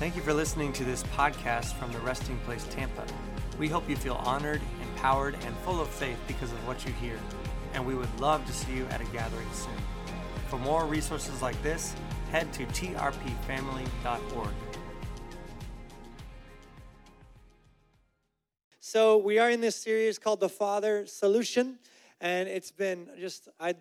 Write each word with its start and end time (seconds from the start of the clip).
Thank 0.00 0.16
you 0.16 0.22
for 0.22 0.32
listening 0.32 0.72
to 0.72 0.84
this 0.84 1.02
podcast 1.02 1.74
from 1.74 1.92
the 1.92 1.98
Resting 1.98 2.38
Place 2.46 2.66
Tampa. 2.70 3.04
We 3.58 3.68
hope 3.68 3.86
you 3.86 3.96
feel 3.96 4.14
honored, 4.14 4.62
empowered, 4.80 5.34
and 5.44 5.54
full 5.58 5.78
of 5.78 5.88
faith 5.88 6.16
because 6.26 6.50
of 6.50 6.66
what 6.66 6.86
you 6.86 6.92
hear. 6.94 7.18
And 7.74 7.84
we 7.84 7.94
would 7.94 8.08
love 8.18 8.46
to 8.46 8.52
see 8.54 8.72
you 8.72 8.86
at 8.86 9.02
a 9.02 9.04
gathering 9.12 9.46
soon. 9.52 9.74
For 10.48 10.58
more 10.58 10.86
resources 10.86 11.42
like 11.42 11.62
this, 11.62 11.94
head 12.30 12.50
to 12.54 12.64
trpfamily.org. 12.68 14.54
So 18.80 19.18
we 19.18 19.38
are 19.38 19.50
in 19.50 19.60
this 19.60 19.76
series 19.76 20.18
called 20.18 20.40
The 20.40 20.48
Father 20.48 21.04
Solution, 21.04 21.78
and 22.22 22.48
it's 22.48 22.70
been 22.70 23.06
just 23.18 23.50
I 23.60 23.74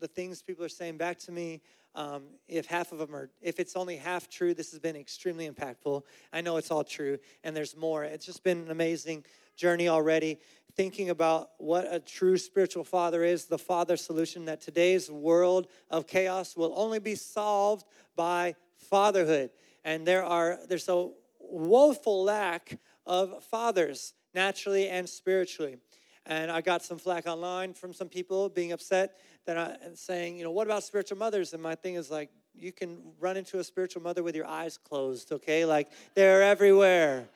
the 0.00 0.08
things 0.08 0.40
people 0.40 0.64
are 0.64 0.70
saying 0.70 0.96
back 0.96 1.18
to 1.18 1.32
me. 1.32 1.60
Um, 1.96 2.24
if 2.46 2.66
half 2.66 2.92
of 2.92 2.98
them 2.98 3.16
are, 3.16 3.30
if 3.40 3.58
it's 3.58 3.74
only 3.74 3.96
half 3.96 4.28
true, 4.28 4.52
this 4.52 4.70
has 4.70 4.78
been 4.78 4.96
extremely 4.96 5.48
impactful. 5.48 6.02
I 6.30 6.42
know 6.42 6.58
it's 6.58 6.70
all 6.70 6.84
true, 6.84 7.18
and 7.42 7.56
there's 7.56 7.74
more. 7.74 8.04
It's 8.04 8.26
just 8.26 8.44
been 8.44 8.58
an 8.58 8.70
amazing 8.70 9.24
journey 9.56 9.88
already. 9.88 10.38
Thinking 10.76 11.08
about 11.08 11.52
what 11.56 11.86
a 11.90 11.98
true 11.98 12.36
spiritual 12.36 12.84
father 12.84 13.24
is, 13.24 13.46
the 13.46 13.56
father 13.56 13.96
solution 13.96 14.44
that 14.44 14.60
today's 14.60 15.10
world 15.10 15.68
of 15.90 16.06
chaos 16.06 16.54
will 16.54 16.74
only 16.76 16.98
be 16.98 17.14
solved 17.14 17.86
by 18.14 18.54
fatherhood. 18.76 19.48
And 19.82 20.06
there 20.06 20.22
are 20.22 20.58
there's 20.68 20.90
a 20.90 21.08
woeful 21.40 22.24
lack 22.24 22.78
of 23.06 23.42
fathers, 23.44 24.12
naturally 24.34 24.88
and 24.90 25.08
spiritually. 25.08 25.78
And 26.26 26.50
I 26.50 26.60
got 26.60 26.82
some 26.82 26.98
flack 26.98 27.26
online 27.26 27.72
from 27.72 27.92
some 27.92 28.08
people 28.08 28.48
being 28.48 28.72
upset 28.72 29.18
that 29.46 29.56
I 29.56 29.76
saying, 29.94 30.36
you 30.36 30.44
know, 30.44 30.50
what 30.50 30.66
about 30.66 30.82
spiritual 30.82 31.18
mothers? 31.18 31.52
And 31.52 31.62
my 31.62 31.76
thing 31.76 31.94
is 31.94 32.10
like, 32.10 32.30
you 32.54 32.72
can 32.72 32.98
run 33.20 33.36
into 33.36 33.58
a 33.58 33.64
spiritual 33.64 34.02
mother 34.02 34.22
with 34.22 34.34
your 34.34 34.46
eyes 34.46 34.78
closed, 34.78 35.30
okay? 35.30 35.64
Like 35.64 35.88
they're 36.14 36.42
everywhere. 36.42 37.28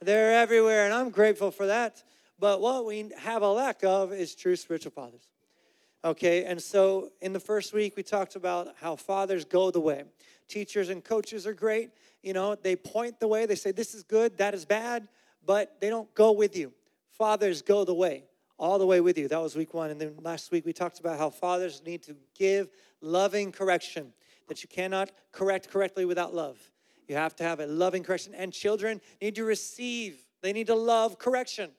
They're 0.00 0.32
everywhere, 0.32 0.84
and 0.84 0.92
I'm 0.92 1.10
grateful 1.10 1.50
for 1.50 1.66
that. 1.66 2.02
But 2.38 2.60
what 2.60 2.84
we 2.84 3.10
have 3.18 3.42
a 3.42 3.48
lack 3.48 3.84
of 3.84 4.12
is 4.12 4.34
true 4.34 4.56
spiritual 4.56 4.90
fathers. 4.90 5.28
Okay, 6.04 6.44
and 6.44 6.60
so 6.60 7.10
in 7.22 7.32
the 7.32 7.40
first 7.40 7.72
week, 7.72 7.96
we 7.96 8.02
talked 8.02 8.36
about 8.36 8.74
how 8.80 8.96
fathers 8.96 9.46
go 9.46 9.70
the 9.70 9.80
way. 9.80 10.04
Teachers 10.48 10.90
and 10.90 11.02
coaches 11.02 11.46
are 11.46 11.54
great. 11.54 11.90
You 12.22 12.34
know, 12.34 12.54
they 12.54 12.76
point 12.76 13.18
the 13.18 13.28
way, 13.28 13.46
they 13.46 13.54
say, 13.54 13.70
this 13.70 13.94
is 13.94 14.02
good, 14.02 14.36
that 14.38 14.52
is 14.52 14.66
bad, 14.66 15.08
but 15.46 15.80
they 15.80 15.88
don't 15.88 16.12
go 16.14 16.32
with 16.32 16.54
you. 16.56 16.72
Fathers 17.16 17.62
go 17.62 17.84
the 17.84 17.94
way 17.94 18.24
all 18.58 18.78
the 18.78 18.86
way 18.86 19.00
with 19.00 19.18
you. 19.18 19.28
That 19.28 19.40
was 19.40 19.56
week 19.56 19.74
one. 19.74 19.90
And 19.90 20.00
then 20.00 20.14
last 20.22 20.50
week 20.50 20.64
we 20.64 20.72
talked 20.72 21.00
about 21.00 21.18
how 21.18 21.30
fathers 21.30 21.82
need 21.84 22.02
to 22.04 22.16
give 22.34 22.68
loving 23.00 23.52
correction, 23.52 24.12
that 24.48 24.62
you 24.62 24.68
cannot 24.68 25.10
correct 25.32 25.70
correctly 25.70 26.04
without 26.04 26.34
love. 26.34 26.58
You 27.08 27.16
have 27.16 27.36
to 27.36 27.44
have 27.44 27.60
a 27.60 27.66
loving 27.66 28.02
correction. 28.02 28.34
And 28.34 28.52
children 28.52 29.00
need 29.20 29.34
to 29.34 29.44
receive, 29.44 30.18
they 30.42 30.52
need 30.52 30.68
to 30.68 30.74
love 30.74 31.18
correction. 31.18 31.70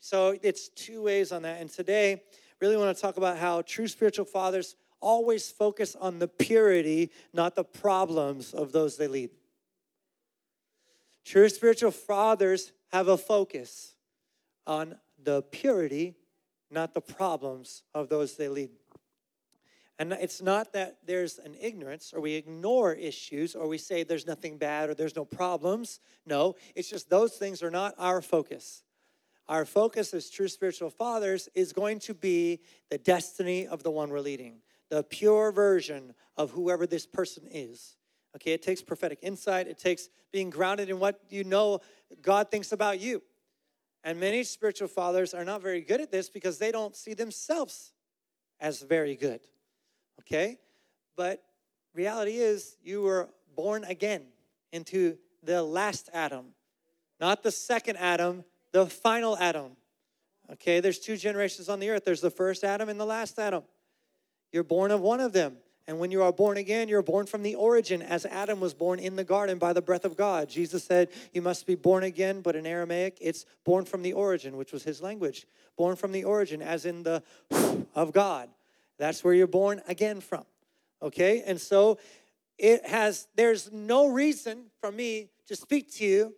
So 0.00 0.36
it's 0.42 0.68
two 0.68 1.02
ways 1.02 1.32
on 1.32 1.42
that. 1.42 1.60
And 1.60 1.70
today, 1.70 2.22
really 2.60 2.76
want 2.76 2.94
to 2.94 3.00
talk 3.00 3.16
about 3.16 3.38
how 3.38 3.62
true 3.62 3.88
spiritual 3.88 4.26
fathers 4.26 4.76
always 5.00 5.50
focus 5.50 5.96
on 5.98 6.18
the 6.18 6.28
purity, 6.28 7.10
not 7.32 7.54
the 7.54 7.64
problems 7.64 8.52
of 8.52 8.72
those 8.72 8.96
they 8.96 9.06
lead. 9.06 9.30
True 11.24 11.48
spiritual 11.48 11.90
fathers 11.90 12.72
have 12.92 13.08
a 13.08 13.16
focus 13.16 13.93
on 14.66 14.96
the 15.22 15.42
purity, 15.42 16.14
not 16.70 16.94
the 16.94 17.00
problems 17.00 17.82
of 17.94 18.08
those 18.08 18.36
they 18.36 18.48
lead. 18.48 18.70
And 19.98 20.12
it's 20.12 20.42
not 20.42 20.72
that 20.72 20.98
there's 21.06 21.38
an 21.38 21.54
ignorance 21.60 22.12
or 22.12 22.20
we 22.20 22.34
ignore 22.34 22.94
issues 22.94 23.54
or 23.54 23.68
we 23.68 23.78
say 23.78 24.02
there's 24.02 24.26
nothing 24.26 24.58
bad 24.58 24.90
or 24.90 24.94
there's 24.94 25.14
no 25.14 25.24
problems. 25.24 26.00
No, 26.26 26.56
it's 26.74 26.90
just 26.90 27.08
those 27.08 27.34
things 27.34 27.62
are 27.62 27.70
not 27.70 27.94
our 27.96 28.20
focus. 28.20 28.82
Our 29.46 29.64
focus 29.64 30.12
as 30.12 30.30
true 30.30 30.48
spiritual 30.48 30.90
fathers 30.90 31.48
is 31.54 31.72
going 31.72 32.00
to 32.00 32.14
be 32.14 32.60
the 32.90 32.98
destiny 32.98 33.66
of 33.66 33.82
the 33.82 33.90
one 33.90 34.10
we're 34.10 34.20
leading, 34.20 34.62
the 34.88 35.04
pure 35.04 35.52
version 35.52 36.14
of 36.36 36.50
whoever 36.50 36.86
this 36.86 37.06
person 37.06 37.44
is. 37.50 37.96
Okay, 38.36 38.52
it 38.52 38.62
takes 38.62 38.82
prophetic 38.82 39.20
insight, 39.22 39.68
it 39.68 39.78
takes 39.78 40.08
being 40.32 40.50
grounded 40.50 40.90
in 40.90 40.98
what 40.98 41.20
you 41.28 41.44
know 41.44 41.78
God 42.20 42.50
thinks 42.50 42.72
about 42.72 42.98
you. 42.98 43.22
And 44.04 44.20
many 44.20 44.44
spiritual 44.44 44.88
fathers 44.88 45.32
are 45.32 45.46
not 45.46 45.62
very 45.62 45.80
good 45.80 46.02
at 46.02 46.10
this 46.10 46.28
because 46.28 46.58
they 46.58 46.70
don't 46.70 46.94
see 46.94 47.14
themselves 47.14 47.92
as 48.60 48.82
very 48.82 49.16
good. 49.16 49.40
Okay? 50.20 50.58
But 51.16 51.42
reality 51.94 52.36
is, 52.36 52.76
you 52.84 53.00
were 53.00 53.30
born 53.56 53.84
again 53.84 54.26
into 54.72 55.16
the 55.42 55.62
last 55.62 56.10
Adam, 56.12 56.46
not 57.18 57.42
the 57.42 57.50
second 57.50 57.96
Adam, 57.96 58.44
the 58.72 58.86
final 58.86 59.38
Adam. 59.38 59.72
Okay? 60.52 60.80
There's 60.80 60.98
two 60.98 61.16
generations 61.16 61.70
on 61.70 61.80
the 61.80 61.88
earth 61.88 62.04
there's 62.04 62.20
the 62.20 62.30
first 62.30 62.62
Adam 62.62 62.90
and 62.90 63.00
the 63.00 63.06
last 63.06 63.38
Adam. 63.38 63.62
You're 64.52 64.64
born 64.64 64.90
of 64.90 65.00
one 65.00 65.20
of 65.20 65.32
them. 65.32 65.56
And 65.86 65.98
when 65.98 66.10
you 66.10 66.22
are 66.22 66.32
born 66.32 66.56
again, 66.56 66.88
you're 66.88 67.02
born 67.02 67.26
from 67.26 67.42
the 67.42 67.56
origin, 67.56 68.00
as 68.00 68.24
Adam 68.24 68.58
was 68.58 68.72
born 68.72 68.98
in 68.98 69.16
the 69.16 69.24
garden 69.24 69.58
by 69.58 69.74
the 69.74 69.82
breath 69.82 70.06
of 70.06 70.16
God. 70.16 70.48
Jesus 70.48 70.82
said, 70.82 71.10
You 71.32 71.42
must 71.42 71.66
be 71.66 71.74
born 71.74 72.04
again, 72.04 72.40
but 72.40 72.56
in 72.56 72.66
Aramaic, 72.66 73.18
it's 73.20 73.44
born 73.64 73.84
from 73.84 74.02
the 74.02 74.14
origin, 74.14 74.56
which 74.56 74.72
was 74.72 74.82
his 74.82 75.02
language. 75.02 75.46
Born 75.76 75.96
from 75.96 76.12
the 76.12 76.24
origin, 76.24 76.62
as 76.62 76.86
in 76.86 77.02
the 77.02 77.22
of 77.94 78.12
God. 78.12 78.48
That's 78.98 79.22
where 79.22 79.34
you're 79.34 79.46
born 79.46 79.82
again 79.86 80.20
from. 80.20 80.44
Okay? 81.02 81.42
And 81.46 81.60
so 81.60 81.98
it 82.56 82.86
has, 82.86 83.28
there's 83.34 83.70
no 83.70 84.06
reason 84.06 84.66
for 84.80 84.90
me 84.90 85.28
to 85.48 85.56
speak 85.56 85.92
to 85.94 86.04
you 86.04 86.34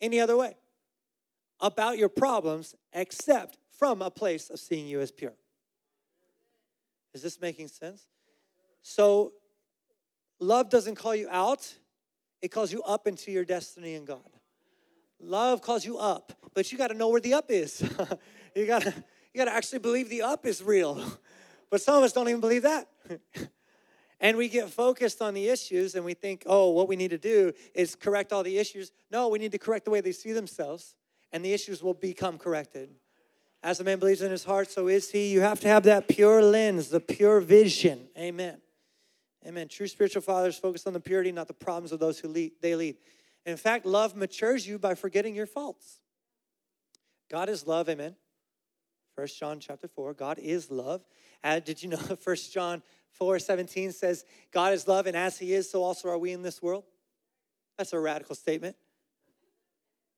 any 0.00 0.20
other 0.20 0.36
way 0.36 0.56
about 1.60 1.98
your 1.98 2.08
problems 2.08 2.74
except 2.92 3.58
from 3.70 4.00
a 4.00 4.10
place 4.10 4.48
of 4.48 4.58
seeing 4.58 4.86
you 4.86 5.00
as 5.00 5.10
pure. 5.10 5.34
Is 7.12 7.22
this 7.22 7.40
making 7.40 7.68
sense? 7.68 8.06
So, 8.90 9.34
love 10.40 10.70
doesn't 10.70 10.94
call 10.94 11.14
you 11.14 11.28
out, 11.30 11.74
it 12.40 12.48
calls 12.48 12.72
you 12.72 12.82
up 12.84 13.06
into 13.06 13.30
your 13.30 13.44
destiny 13.44 13.96
in 13.96 14.06
God. 14.06 14.30
Love 15.20 15.60
calls 15.60 15.84
you 15.84 15.98
up, 15.98 16.32
but 16.54 16.72
you 16.72 16.78
got 16.78 16.88
to 16.88 16.94
know 16.94 17.10
where 17.10 17.20
the 17.20 17.34
up 17.34 17.50
is. 17.50 17.82
you 18.56 18.64
got 18.66 18.80
to 18.82 18.94
you 19.34 19.38
got 19.38 19.44
to 19.44 19.52
actually 19.52 19.80
believe 19.80 20.08
the 20.08 20.22
up 20.22 20.46
is 20.46 20.62
real. 20.62 21.04
But 21.70 21.82
some 21.82 21.96
of 21.96 22.02
us 22.02 22.14
don't 22.14 22.26
even 22.30 22.40
believe 22.40 22.62
that. 22.62 22.88
and 24.20 24.38
we 24.38 24.48
get 24.48 24.70
focused 24.70 25.20
on 25.20 25.34
the 25.34 25.50
issues 25.50 25.94
and 25.94 26.02
we 26.02 26.14
think, 26.14 26.44
"Oh, 26.46 26.70
what 26.70 26.88
we 26.88 26.96
need 26.96 27.10
to 27.10 27.18
do 27.18 27.52
is 27.74 27.94
correct 27.94 28.32
all 28.32 28.42
the 28.42 28.56
issues." 28.56 28.90
No, 29.10 29.28
we 29.28 29.38
need 29.38 29.52
to 29.52 29.58
correct 29.58 29.84
the 29.84 29.90
way 29.90 30.00
they 30.00 30.12
see 30.12 30.32
themselves, 30.32 30.94
and 31.30 31.44
the 31.44 31.52
issues 31.52 31.82
will 31.82 31.92
become 31.92 32.38
corrected. 32.38 32.88
As 33.62 33.80
a 33.80 33.84
man 33.84 33.98
believes 33.98 34.22
in 34.22 34.30
his 34.30 34.44
heart, 34.44 34.70
so 34.70 34.88
is 34.88 35.10
he. 35.10 35.30
You 35.30 35.42
have 35.42 35.60
to 35.60 35.68
have 35.68 35.82
that 35.82 36.08
pure 36.08 36.40
lens, 36.40 36.88
the 36.88 37.00
pure 37.00 37.40
vision. 37.40 38.08
Amen. 38.16 38.56
Amen. 39.48 39.66
True 39.66 39.86
spiritual 39.86 40.20
fathers 40.20 40.58
focus 40.58 40.86
on 40.86 40.92
the 40.92 41.00
purity, 41.00 41.32
not 41.32 41.48
the 41.48 41.54
problems 41.54 41.90
of 41.90 41.98
those 41.98 42.18
who 42.18 42.28
lead, 42.28 42.52
they 42.60 42.74
lead. 42.74 42.96
In 43.46 43.56
fact, 43.56 43.86
love 43.86 44.14
matures 44.14 44.68
you 44.68 44.78
by 44.78 44.94
forgetting 44.94 45.34
your 45.34 45.46
faults. 45.46 46.00
God 47.30 47.48
is 47.48 47.66
love, 47.66 47.88
amen. 47.88 48.14
First 49.16 49.38
John 49.38 49.58
chapter 49.58 49.88
4, 49.88 50.12
God 50.12 50.38
is 50.38 50.70
love. 50.70 51.02
And 51.42 51.64
did 51.64 51.82
you 51.82 51.88
know 51.88 51.96
First 52.20 52.52
John 52.52 52.82
4 53.12 53.38
17 53.38 53.92
says, 53.92 54.26
God 54.52 54.74
is 54.74 54.86
love, 54.86 55.06
and 55.06 55.16
as 55.16 55.38
he 55.38 55.54
is, 55.54 55.70
so 55.70 55.82
also 55.82 56.08
are 56.08 56.18
we 56.18 56.32
in 56.32 56.42
this 56.42 56.60
world? 56.60 56.84
That's 57.78 57.94
a 57.94 57.98
radical 57.98 58.34
statement. 58.34 58.76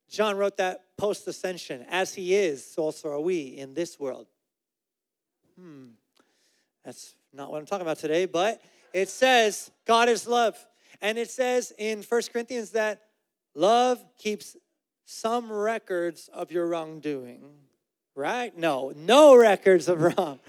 John 0.08 0.36
wrote 0.36 0.56
that 0.56 0.86
post 0.96 1.28
ascension. 1.28 1.86
As 1.88 2.14
he 2.14 2.34
is, 2.34 2.68
so 2.68 2.82
also 2.82 3.10
are 3.10 3.20
we 3.20 3.42
in 3.42 3.74
this 3.74 4.00
world. 4.00 4.26
Hmm. 5.56 5.90
That's 6.84 7.14
not 7.32 7.52
what 7.52 7.58
I'm 7.58 7.66
talking 7.66 7.86
about 7.86 7.98
today, 7.98 8.26
but 8.26 8.60
it 8.92 9.08
says 9.08 9.70
God 9.86 10.08
is 10.08 10.26
love. 10.26 10.56
And 11.02 11.16
it 11.18 11.30
says 11.30 11.72
in 11.78 12.02
First 12.02 12.32
Corinthians 12.32 12.70
that 12.70 13.02
love 13.54 14.04
keeps 14.18 14.56
some 15.04 15.50
records 15.50 16.28
of 16.32 16.52
your 16.52 16.66
wrongdoing, 16.66 17.42
right? 18.14 18.56
No, 18.56 18.92
no 18.94 19.34
records 19.34 19.88
of 19.88 20.00
wrong. 20.00 20.40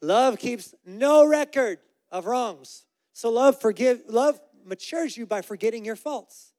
Love 0.00 0.38
keeps 0.38 0.74
no 0.84 1.26
record 1.26 1.78
of 2.10 2.26
wrongs. 2.26 2.84
So 3.12 3.30
love 3.30 3.60
forgive 3.60 4.02
love 4.08 4.40
matures 4.64 5.16
you 5.16 5.26
by 5.26 5.42
forgetting 5.42 5.84
your 5.84 5.96
faults. 5.96 6.52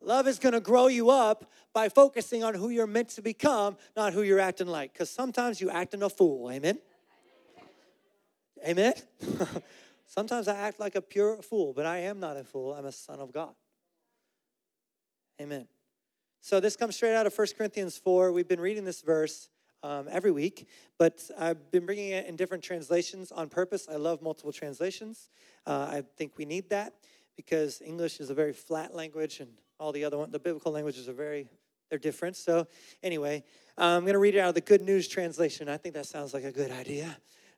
Love 0.00 0.28
is 0.28 0.38
going 0.38 0.52
to 0.52 0.60
grow 0.60 0.86
you 0.86 1.10
up 1.10 1.50
by 1.72 1.88
focusing 1.88 2.44
on 2.44 2.54
who 2.54 2.68
you're 2.68 2.86
meant 2.86 3.08
to 3.08 3.22
become, 3.22 3.76
not 3.96 4.12
who 4.12 4.22
you're 4.22 4.38
acting 4.38 4.68
like. 4.68 4.92
Because 4.92 5.10
sometimes 5.10 5.60
you 5.60 5.68
acting 5.68 6.02
a 6.02 6.08
fool. 6.08 6.50
Amen. 6.50 6.78
Amen? 8.66 8.94
Sometimes 10.06 10.48
I 10.48 10.56
act 10.56 10.80
like 10.80 10.94
a 10.94 11.02
pure 11.02 11.42
fool, 11.42 11.72
but 11.72 11.86
I 11.86 11.98
am 11.98 12.20
not 12.20 12.36
a 12.36 12.44
fool. 12.44 12.72
I'm 12.74 12.86
a 12.86 12.92
son 12.92 13.20
of 13.20 13.32
God. 13.32 13.54
Amen. 15.40 15.66
So 16.40 16.60
this 16.60 16.76
comes 16.76 16.96
straight 16.96 17.14
out 17.14 17.26
of 17.26 17.36
1 17.36 17.48
Corinthians 17.58 17.98
4. 17.98 18.32
We've 18.32 18.48
been 18.48 18.60
reading 18.60 18.84
this 18.84 19.02
verse 19.02 19.48
um, 19.82 20.06
every 20.10 20.30
week, 20.30 20.68
but 20.98 21.22
I've 21.38 21.70
been 21.70 21.86
bringing 21.86 22.10
it 22.10 22.26
in 22.26 22.36
different 22.36 22.64
translations 22.64 23.30
on 23.32 23.48
purpose. 23.48 23.88
I 23.90 23.96
love 23.96 24.22
multiple 24.22 24.52
translations. 24.52 25.28
Uh, 25.66 25.88
I 25.90 26.02
think 26.16 26.32
we 26.36 26.44
need 26.44 26.70
that 26.70 26.94
because 27.36 27.82
English 27.84 28.20
is 28.20 28.30
a 28.30 28.34
very 28.34 28.52
flat 28.52 28.94
language 28.94 29.40
and 29.40 29.50
all 29.78 29.92
the 29.92 30.04
other 30.04 30.24
the 30.26 30.38
biblical 30.38 30.72
languages 30.72 31.08
are 31.08 31.12
very, 31.12 31.48
they're 31.90 31.98
different. 31.98 32.36
So, 32.36 32.66
anyway, 33.02 33.44
I'm 33.76 34.02
going 34.02 34.14
to 34.14 34.18
read 34.18 34.34
it 34.34 34.38
out 34.38 34.48
of 34.48 34.54
the 34.54 34.60
Good 34.60 34.80
News 34.80 35.06
translation. 35.06 35.68
I 35.68 35.76
think 35.76 35.94
that 35.94 36.06
sounds 36.06 36.32
like 36.32 36.44
a 36.44 36.52
good 36.52 36.70
idea. 36.70 37.16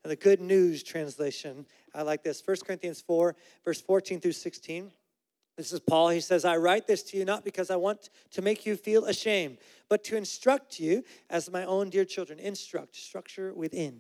The 0.09 0.17
Good 0.17 0.41
News 0.41 0.83
translation. 0.83 1.67
I 1.95 2.01
like 2.01 2.23
this. 2.23 2.43
1 2.45 2.57
Corinthians 2.65 3.03
4, 3.03 3.37
verse 3.63 3.83
14 3.83 4.21
through 4.21 4.33
16. 4.33 4.91
This 5.59 5.71
is 5.71 5.81
Paul. 5.81 6.09
He 6.09 6.21
says, 6.21 6.47
I 6.47 6.57
write 6.57 6.87
this 6.87 7.03
to 7.05 7.19
you 7.19 7.27
not 7.27 7.45
because 7.45 7.71
I 7.71 7.77
want 7.77 8.09
to 8.31 8.41
make 8.41 8.65
you 8.65 8.75
feel 8.77 9.05
ashamed, 9.05 9.59
but 9.91 10.03
to 10.05 10.17
instruct 10.17 10.81
you 10.81 11.05
as 11.29 11.51
my 11.51 11.65
own 11.65 11.91
dear 11.91 12.07
children. 12.07 12.39
Instruct, 12.39 12.97
structure 12.97 13.53
within, 13.53 13.99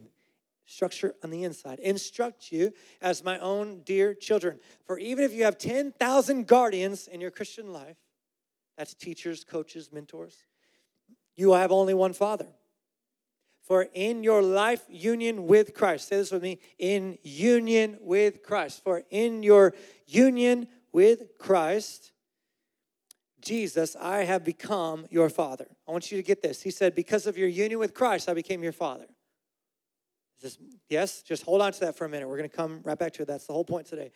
structure 0.65 1.15
on 1.23 1.29
the 1.29 1.45
inside. 1.45 1.79
Instruct 1.81 2.53
you 2.53 2.73
as 3.03 3.23
my 3.23 3.39
own 3.41 3.83
dear 3.85 4.15
children. 4.15 4.61
For 4.87 4.99
even 4.99 5.25
if 5.25 5.35
you 5.35 5.45
have 5.45 5.59
10,000 5.59 6.47
guardians 6.47 7.07
in 7.07 7.21
your 7.21 7.31
Christian 7.31 7.71
life, 7.71 7.99
that's 8.79 8.95
teachers, 8.95 9.45
coaches, 9.45 9.91
mentors, 9.93 10.39
you 11.37 11.53
have 11.53 11.71
only 11.71 11.93
one 11.93 12.15
Father. 12.15 12.47
For 13.69 13.87
in 13.93 14.23
your 14.23 14.41
life 14.41 14.83
union 14.89 15.47
with 15.47 15.75
Christ, 15.75 16.09
say 16.09 16.17
this 16.17 16.33
with 16.33 16.43
me, 16.43 16.59
in 16.79 17.19
union 17.23 17.99
with 18.01 18.43
Christ. 18.43 18.83
For 18.83 19.03
in 19.11 19.43
your 19.43 19.75
union 20.07 20.69
with 20.91 21.37
Christ, 21.39 22.13
Jesus, 23.43 23.95
I 24.01 24.25
have 24.25 24.43
become 24.43 25.07
your 25.11 25.29
father. 25.29 25.67
I 25.87 25.93
want 25.93 26.11
you 26.11 26.17
to 26.17 26.23
get 26.23 26.41
this. 26.41 26.63
He 26.63 26.71
said, 26.71 26.95
Because 26.95 27.27
of 27.27 27.37
your 27.37 27.47
union 27.47 27.79
with 27.79 27.93
Christ, 27.93 28.27
I 28.31 28.33
became 28.33 28.63
your 28.63 28.73
father. 28.73 29.05
This, 30.41 30.57
yes, 30.89 31.21
just 31.21 31.43
hold 31.43 31.61
on 31.61 31.73
to 31.73 31.81
that 31.81 31.95
for 31.95 32.07
a 32.07 32.09
minute. 32.09 32.27
We're 32.27 32.39
going 32.39 32.49
to 32.49 32.57
come 32.57 32.81
right 32.85 32.99
back 32.99 33.13
to 33.15 33.23
it. 33.23 33.29
That's 33.29 33.47
the 33.47 33.53
whole 33.53 33.67
point 33.67 33.87
today. 33.87 34.13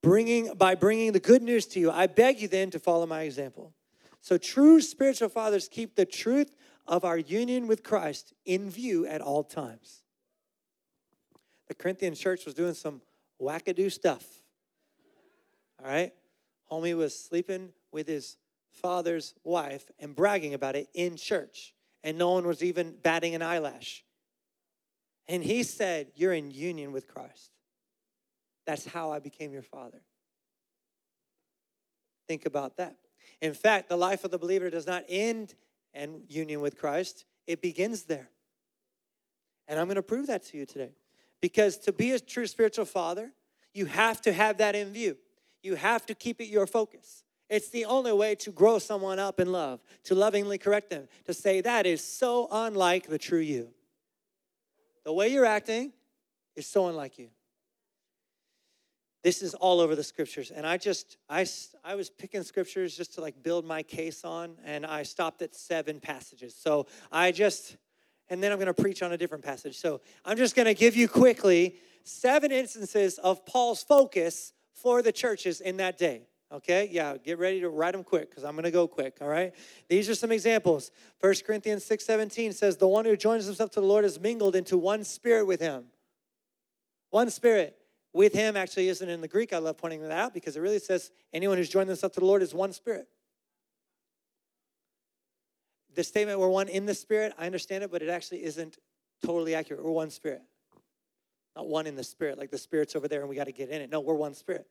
Bringing 0.00 0.54
by 0.54 0.76
bringing 0.76 1.10
the 1.10 1.18
good 1.18 1.42
news 1.42 1.66
to 1.66 1.80
you, 1.80 1.90
I 1.90 2.06
beg 2.06 2.40
you 2.40 2.46
then 2.46 2.70
to 2.70 2.78
follow 2.78 3.04
my 3.04 3.22
example. 3.22 3.72
So 4.20 4.38
true 4.38 4.80
spiritual 4.80 5.28
fathers 5.28 5.66
keep 5.68 5.96
the 5.96 6.06
truth 6.06 6.52
of 6.86 7.04
our 7.04 7.18
union 7.18 7.66
with 7.66 7.82
Christ 7.82 8.32
in 8.44 8.70
view 8.70 9.06
at 9.06 9.20
all 9.20 9.42
times. 9.44 10.02
The 11.68 11.74
Corinthian 11.74 12.14
church 12.14 12.44
was 12.44 12.54
doing 12.54 12.74
some 12.74 13.02
wackadoo 13.40 13.90
stuff. 13.90 14.24
All 15.82 15.90
right? 15.90 16.12
Homie 16.70 16.96
was 16.96 17.18
sleeping 17.18 17.70
with 17.92 18.06
his 18.06 18.36
father's 18.70 19.34
wife 19.44 19.90
and 19.98 20.14
bragging 20.14 20.54
about 20.54 20.76
it 20.76 20.88
in 20.94 21.16
church, 21.16 21.74
and 22.04 22.18
no 22.18 22.32
one 22.32 22.46
was 22.46 22.62
even 22.62 22.94
batting 23.02 23.34
an 23.34 23.42
eyelash. 23.42 24.04
And 25.28 25.42
he 25.42 25.62
said, 25.62 26.12
You're 26.14 26.32
in 26.32 26.50
union 26.50 26.92
with 26.92 27.08
Christ. 27.08 27.50
That's 28.64 28.86
how 28.86 29.12
I 29.12 29.18
became 29.18 29.52
your 29.52 29.62
father. 29.62 30.02
Think 32.28 32.46
about 32.46 32.76
that. 32.78 32.96
In 33.40 33.54
fact, 33.54 33.88
the 33.88 33.96
life 33.96 34.24
of 34.24 34.30
the 34.30 34.38
believer 34.38 34.70
does 34.70 34.86
not 34.86 35.04
end 35.08 35.54
in 35.96 36.22
union 36.28 36.60
with 36.60 36.78
Christ, 36.78 37.24
it 37.46 37.60
begins 37.60 38.04
there. 38.04 38.28
And 39.68 39.80
I'm 39.80 39.86
going 39.86 39.96
to 39.96 40.02
prove 40.02 40.28
that 40.28 40.44
to 40.46 40.56
you 40.56 40.66
today. 40.66 40.92
Because 41.40 41.76
to 41.78 41.92
be 41.92 42.12
a 42.12 42.20
true 42.20 42.46
spiritual 42.46 42.84
father, 42.84 43.32
you 43.74 43.86
have 43.86 44.20
to 44.22 44.32
have 44.32 44.58
that 44.58 44.74
in 44.74 44.92
view. 44.92 45.16
You 45.62 45.74
have 45.74 46.06
to 46.06 46.14
keep 46.14 46.40
it 46.40 46.46
your 46.46 46.66
focus. 46.66 47.24
It's 47.48 47.68
the 47.68 47.84
only 47.84 48.12
way 48.12 48.34
to 48.36 48.50
grow 48.50 48.78
someone 48.78 49.18
up 49.18 49.38
in 49.38 49.52
love, 49.52 49.80
to 50.04 50.14
lovingly 50.14 50.58
correct 50.58 50.90
them, 50.90 51.08
to 51.26 51.34
say 51.34 51.60
that 51.60 51.86
is 51.86 52.02
so 52.02 52.48
unlike 52.50 53.06
the 53.06 53.18
true 53.18 53.40
you. 53.40 53.68
The 55.04 55.12
way 55.12 55.28
you're 55.28 55.44
acting 55.44 55.92
is 56.56 56.66
so 56.66 56.88
unlike 56.88 57.18
you. 57.18 57.28
This 59.26 59.42
is 59.42 59.54
all 59.54 59.80
over 59.80 59.96
the 59.96 60.04
scriptures. 60.04 60.52
And 60.52 60.64
I 60.64 60.76
just, 60.76 61.16
I, 61.28 61.44
I 61.84 61.96
was 61.96 62.10
picking 62.10 62.44
scriptures 62.44 62.96
just 62.96 63.14
to 63.14 63.20
like 63.20 63.42
build 63.42 63.64
my 63.64 63.82
case 63.82 64.24
on, 64.24 64.54
and 64.64 64.86
I 64.86 65.02
stopped 65.02 65.42
at 65.42 65.52
seven 65.52 65.98
passages. 65.98 66.54
So 66.54 66.86
I 67.10 67.32
just, 67.32 67.76
and 68.30 68.40
then 68.40 68.52
I'm 68.52 68.58
going 68.58 68.72
to 68.72 68.82
preach 68.82 69.02
on 69.02 69.10
a 69.10 69.16
different 69.16 69.42
passage. 69.42 69.78
So 69.78 70.00
I'm 70.24 70.36
just 70.36 70.54
going 70.54 70.66
to 70.66 70.74
give 70.74 70.94
you 70.94 71.08
quickly 71.08 71.74
seven 72.04 72.52
instances 72.52 73.18
of 73.18 73.44
Paul's 73.44 73.82
focus 73.82 74.52
for 74.74 75.02
the 75.02 75.10
churches 75.10 75.60
in 75.60 75.78
that 75.78 75.98
day. 75.98 76.28
Okay, 76.52 76.88
yeah, 76.92 77.16
get 77.16 77.40
ready 77.40 77.60
to 77.62 77.68
write 77.68 77.94
them 77.94 78.04
quick 78.04 78.30
because 78.30 78.44
I'm 78.44 78.52
going 78.52 78.62
to 78.62 78.70
go 78.70 78.86
quick. 78.86 79.16
All 79.20 79.26
right, 79.26 79.52
these 79.88 80.08
are 80.08 80.14
some 80.14 80.30
examples. 80.30 80.92
First 81.18 81.44
Corinthians 81.44 81.84
6 81.84 82.06
17 82.06 82.52
says, 82.52 82.76
The 82.76 82.86
one 82.86 83.04
who 83.04 83.16
joins 83.16 83.46
himself 83.46 83.72
to 83.72 83.80
the 83.80 83.86
Lord 83.86 84.04
is 84.04 84.20
mingled 84.20 84.54
into 84.54 84.78
one 84.78 85.02
spirit 85.02 85.46
with 85.46 85.60
him. 85.60 85.86
One 87.10 87.28
spirit 87.30 87.76
with 88.16 88.32
him 88.32 88.56
actually 88.56 88.88
isn't 88.88 89.08
in 89.08 89.20
the 89.20 89.28
Greek. 89.28 89.52
I 89.52 89.58
love 89.58 89.76
pointing 89.76 90.00
that 90.00 90.10
out 90.10 90.32
because 90.32 90.56
it 90.56 90.60
really 90.60 90.78
says 90.78 91.12
anyone 91.32 91.58
who's 91.58 91.68
joined 91.68 91.90
themselves 91.90 92.14
to 92.14 92.20
the 92.20 92.26
Lord 92.26 92.42
is 92.42 92.54
one 92.54 92.72
spirit. 92.72 93.06
The 95.94 96.02
statement, 96.02 96.40
we're 96.40 96.48
one 96.48 96.68
in 96.68 96.86
the 96.86 96.94
spirit, 96.94 97.34
I 97.38 97.46
understand 97.46 97.84
it, 97.84 97.90
but 97.90 98.02
it 98.02 98.08
actually 98.08 98.42
isn't 98.44 98.78
totally 99.24 99.54
accurate. 99.54 99.84
We're 99.84 99.90
one 99.90 100.10
spirit. 100.10 100.42
Not 101.54 101.68
one 101.68 101.86
in 101.86 101.94
the 101.94 102.04
spirit, 102.04 102.38
like 102.38 102.50
the 102.50 102.58
spirit's 102.58 102.96
over 102.96 103.06
there 103.06 103.20
and 103.20 103.28
we 103.28 103.36
got 103.36 103.44
to 103.44 103.52
get 103.52 103.68
in 103.68 103.82
it. 103.82 103.90
No, 103.90 104.00
we're 104.00 104.14
one 104.14 104.34
spirit. 104.34 104.66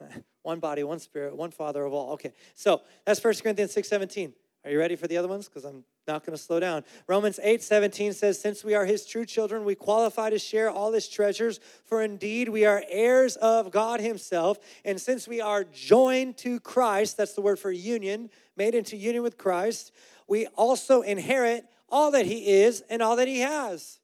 one 0.42 0.60
body, 0.60 0.84
one 0.84 0.98
spirit, 0.98 1.34
one 1.34 1.50
Father 1.50 1.84
of 1.84 1.94
all. 1.94 2.12
Okay, 2.12 2.32
so 2.54 2.82
that's 3.06 3.22
1 3.22 3.34
Corinthians 3.42 3.72
6 3.72 3.88
17. 3.88 4.32
Are 4.64 4.70
you 4.70 4.78
ready 4.78 4.96
for 4.96 5.06
the 5.06 5.16
other 5.16 5.28
ones? 5.28 5.48
Because 5.48 5.64
I'm 5.64 5.84
not 6.06 6.24
going 6.24 6.36
to 6.36 6.42
slow 6.42 6.60
down. 6.60 6.84
Romans 7.06 7.40
8 7.42 7.62
17 7.62 8.12
says, 8.12 8.40
Since 8.40 8.64
we 8.64 8.74
are 8.74 8.84
his 8.84 9.04
true 9.06 9.24
children, 9.24 9.64
we 9.64 9.74
qualify 9.74 10.30
to 10.30 10.38
share 10.38 10.70
all 10.70 10.92
his 10.92 11.08
treasures, 11.08 11.60
for 11.84 12.02
indeed 12.02 12.48
we 12.48 12.64
are 12.64 12.84
heirs 12.88 13.36
of 13.36 13.70
God 13.70 14.00
himself. 14.00 14.58
And 14.84 15.00
since 15.00 15.26
we 15.26 15.40
are 15.40 15.64
joined 15.64 16.36
to 16.38 16.60
Christ, 16.60 17.16
that's 17.16 17.34
the 17.34 17.40
word 17.40 17.58
for 17.58 17.70
union, 17.70 18.30
made 18.56 18.74
into 18.74 18.96
union 18.96 19.22
with 19.22 19.38
Christ, 19.38 19.92
we 20.28 20.46
also 20.48 21.02
inherit 21.02 21.64
all 21.88 22.10
that 22.12 22.26
he 22.26 22.60
is 22.60 22.82
and 22.90 23.02
all 23.02 23.16
that 23.16 23.28
he 23.28 23.40
has. 23.40 23.98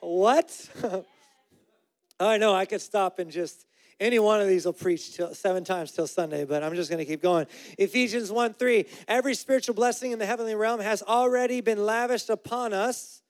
What? 0.00 0.68
I 2.20 2.38
know 2.38 2.54
I 2.54 2.64
could 2.64 2.80
stop 2.80 3.18
and 3.18 3.30
just 3.30 3.66
any 4.00 4.18
one 4.18 4.40
of 4.40 4.48
these 4.48 4.66
will 4.66 4.72
preach 4.72 5.14
till, 5.14 5.34
seven 5.34 5.64
times 5.64 5.92
till 5.92 6.06
Sunday, 6.06 6.44
but 6.44 6.62
I'm 6.62 6.74
just 6.74 6.90
going 6.90 6.98
to 6.98 7.04
keep 7.04 7.22
going. 7.22 7.46
Ephesians 7.78 8.32
1 8.32 8.54
3. 8.54 8.86
Every 9.08 9.34
spiritual 9.34 9.74
blessing 9.74 10.12
in 10.12 10.18
the 10.18 10.26
heavenly 10.26 10.54
realm 10.54 10.80
has 10.80 11.02
already 11.02 11.60
been 11.60 11.84
lavished 11.84 12.30
upon 12.30 12.72
us. 12.72 13.22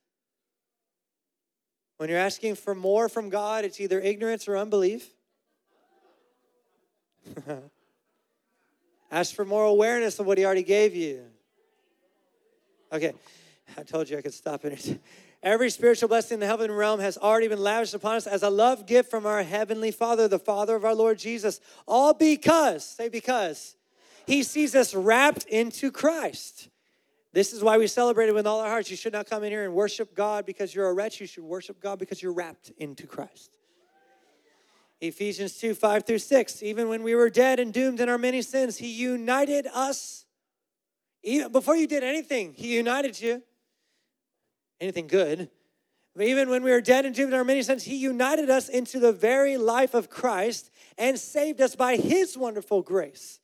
When 1.96 2.08
you're 2.08 2.18
asking 2.18 2.56
for 2.56 2.74
more 2.74 3.08
from 3.08 3.28
God, 3.28 3.64
it's 3.64 3.80
either 3.80 4.00
ignorance 4.00 4.48
or 4.48 4.56
unbelief. 4.56 5.10
Ask 9.10 9.34
for 9.34 9.44
more 9.44 9.64
awareness 9.64 10.18
of 10.18 10.26
what 10.26 10.38
He 10.38 10.44
already 10.44 10.62
gave 10.62 10.94
you. 10.94 11.22
Okay, 12.92 13.12
I 13.76 13.82
told 13.82 14.08
you 14.08 14.18
I 14.18 14.22
could 14.22 14.34
stop 14.34 14.64
it. 14.64 15.00
Every 15.44 15.68
spiritual 15.68 16.08
blessing 16.08 16.36
in 16.36 16.40
the 16.40 16.46
heavenly 16.46 16.74
realm 16.74 17.00
has 17.00 17.18
already 17.18 17.48
been 17.48 17.60
lavished 17.60 17.92
upon 17.92 18.16
us 18.16 18.26
as 18.26 18.42
a 18.42 18.48
love 18.48 18.86
gift 18.86 19.10
from 19.10 19.26
our 19.26 19.42
heavenly 19.42 19.90
Father, 19.90 20.26
the 20.26 20.38
Father 20.38 20.74
of 20.74 20.86
our 20.86 20.94
Lord 20.94 21.18
Jesus. 21.18 21.60
All 21.86 22.14
because, 22.14 22.82
say 22.82 23.10
because, 23.10 23.76
He 24.26 24.42
sees 24.42 24.74
us 24.74 24.94
wrapped 24.94 25.44
into 25.44 25.92
Christ. 25.92 26.70
This 27.34 27.52
is 27.52 27.62
why 27.62 27.76
we 27.76 27.88
celebrate 27.88 28.30
it 28.30 28.34
with 28.34 28.46
all 28.46 28.60
our 28.60 28.70
hearts. 28.70 28.90
You 28.90 28.96
should 28.96 29.12
not 29.12 29.28
come 29.28 29.44
in 29.44 29.50
here 29.50 29.64
and 29.64 29.74
worship 29.74 30.14
God 30.14 30.46
because 30.46 30.74
you're 30.74 30.88
a 30.88 30.94
wretch. 30.94 31.20
You 31.20 31.26
should 31.26 31.44
worship 31.44 31.78
God 31.78 31.98
because 31.98 32.22
you're 32.22 32.32
wrapped 32.32 32.72
into 32.78 33.06
Christ. 33.06 33.58
Ephesians 35.02 35.58
2 35.58 35.74
5 35.74 36.06
through 36.06 36.20
6. 36.20 36.62
Even 36.62 36.88
when 36.88 37.02
we 37.02 37.14
were 37.14 37.28
dead 37.28 37.60
and 37.60 37.70
doomed 37.70 38.00
in 38.00 38.08
our 38.08 38.16
many 38.16 38.40
sins, 38.40 38.78
He 38.78 38.90
united 38.90 39.66
us. 39.74 40.24
Even 41.22 41.52
before 41.52 41.76
you 41.76 41.86
did 41.86 42.02
anything, 42.02 42.54
He 42.54 42.74
united 42.74 43.20
you 43.20 43.42
anything 44.80 45.06
good. 45.06 45.50
But 46.16 46.26
even 46.26 46.48
when 46.48 46.62
we 46.62 46.70
were 46.70 46.80
dead 46.80 47.04
and 47.04 47.14
doomed 47.14 47.32
in 47.32 47.38
our 47.38 47.44
many 47.44 47.62
sins, 47.62 47.84
He 47.84 47.96
united 47.96 48.50
us 48.50 48.68
into 48.68 49.00
the 49.00 49.12
very 49.12 49.56
life 49.56 49.94
of 49.94 50.08
Christ 50.08 50.70
and 50.96 51.18
saved 51.18 51.60
us 51.60 51.74
by 51.74 51.96
His 51.96 52.38
wonderful 52.38 52.82
grace. 52.82 53.40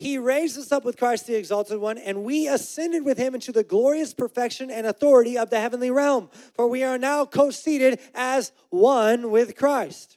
He 0.00 0.16
raised 0.16 0.58
us 0.58 0.72
up 0.72 0.82
with 0.82 0.96
Christ 0.96 1.26
the 1.26 1.34
exalted 1.34 1.78
one, 1.78 1.98
and 1.98 2.24
we 2.24 2.48
ascended 2.48 3.04
with 3.04 3.18
him 3.18 3.34
into 3.34 3.52
the 3.52 3.62
glorious 3.62 4.14
perfection 4.14 4.70
and 4.70 4.86
authority 4.86 5.36
of 5.36 5.50
the 5.50 5.60
heavenly 5.60 5.90
realm. 5.90 6.30
For 6.54 6.66
we 6.66 6.82
are 6.82 6.96
now 6.96 7.26
co 7.26 7.50
seated 7.50 8.00
as 8.14 8.50
one 8.70 9.30
with 9.30 9.56
Christ. 9.56 10.16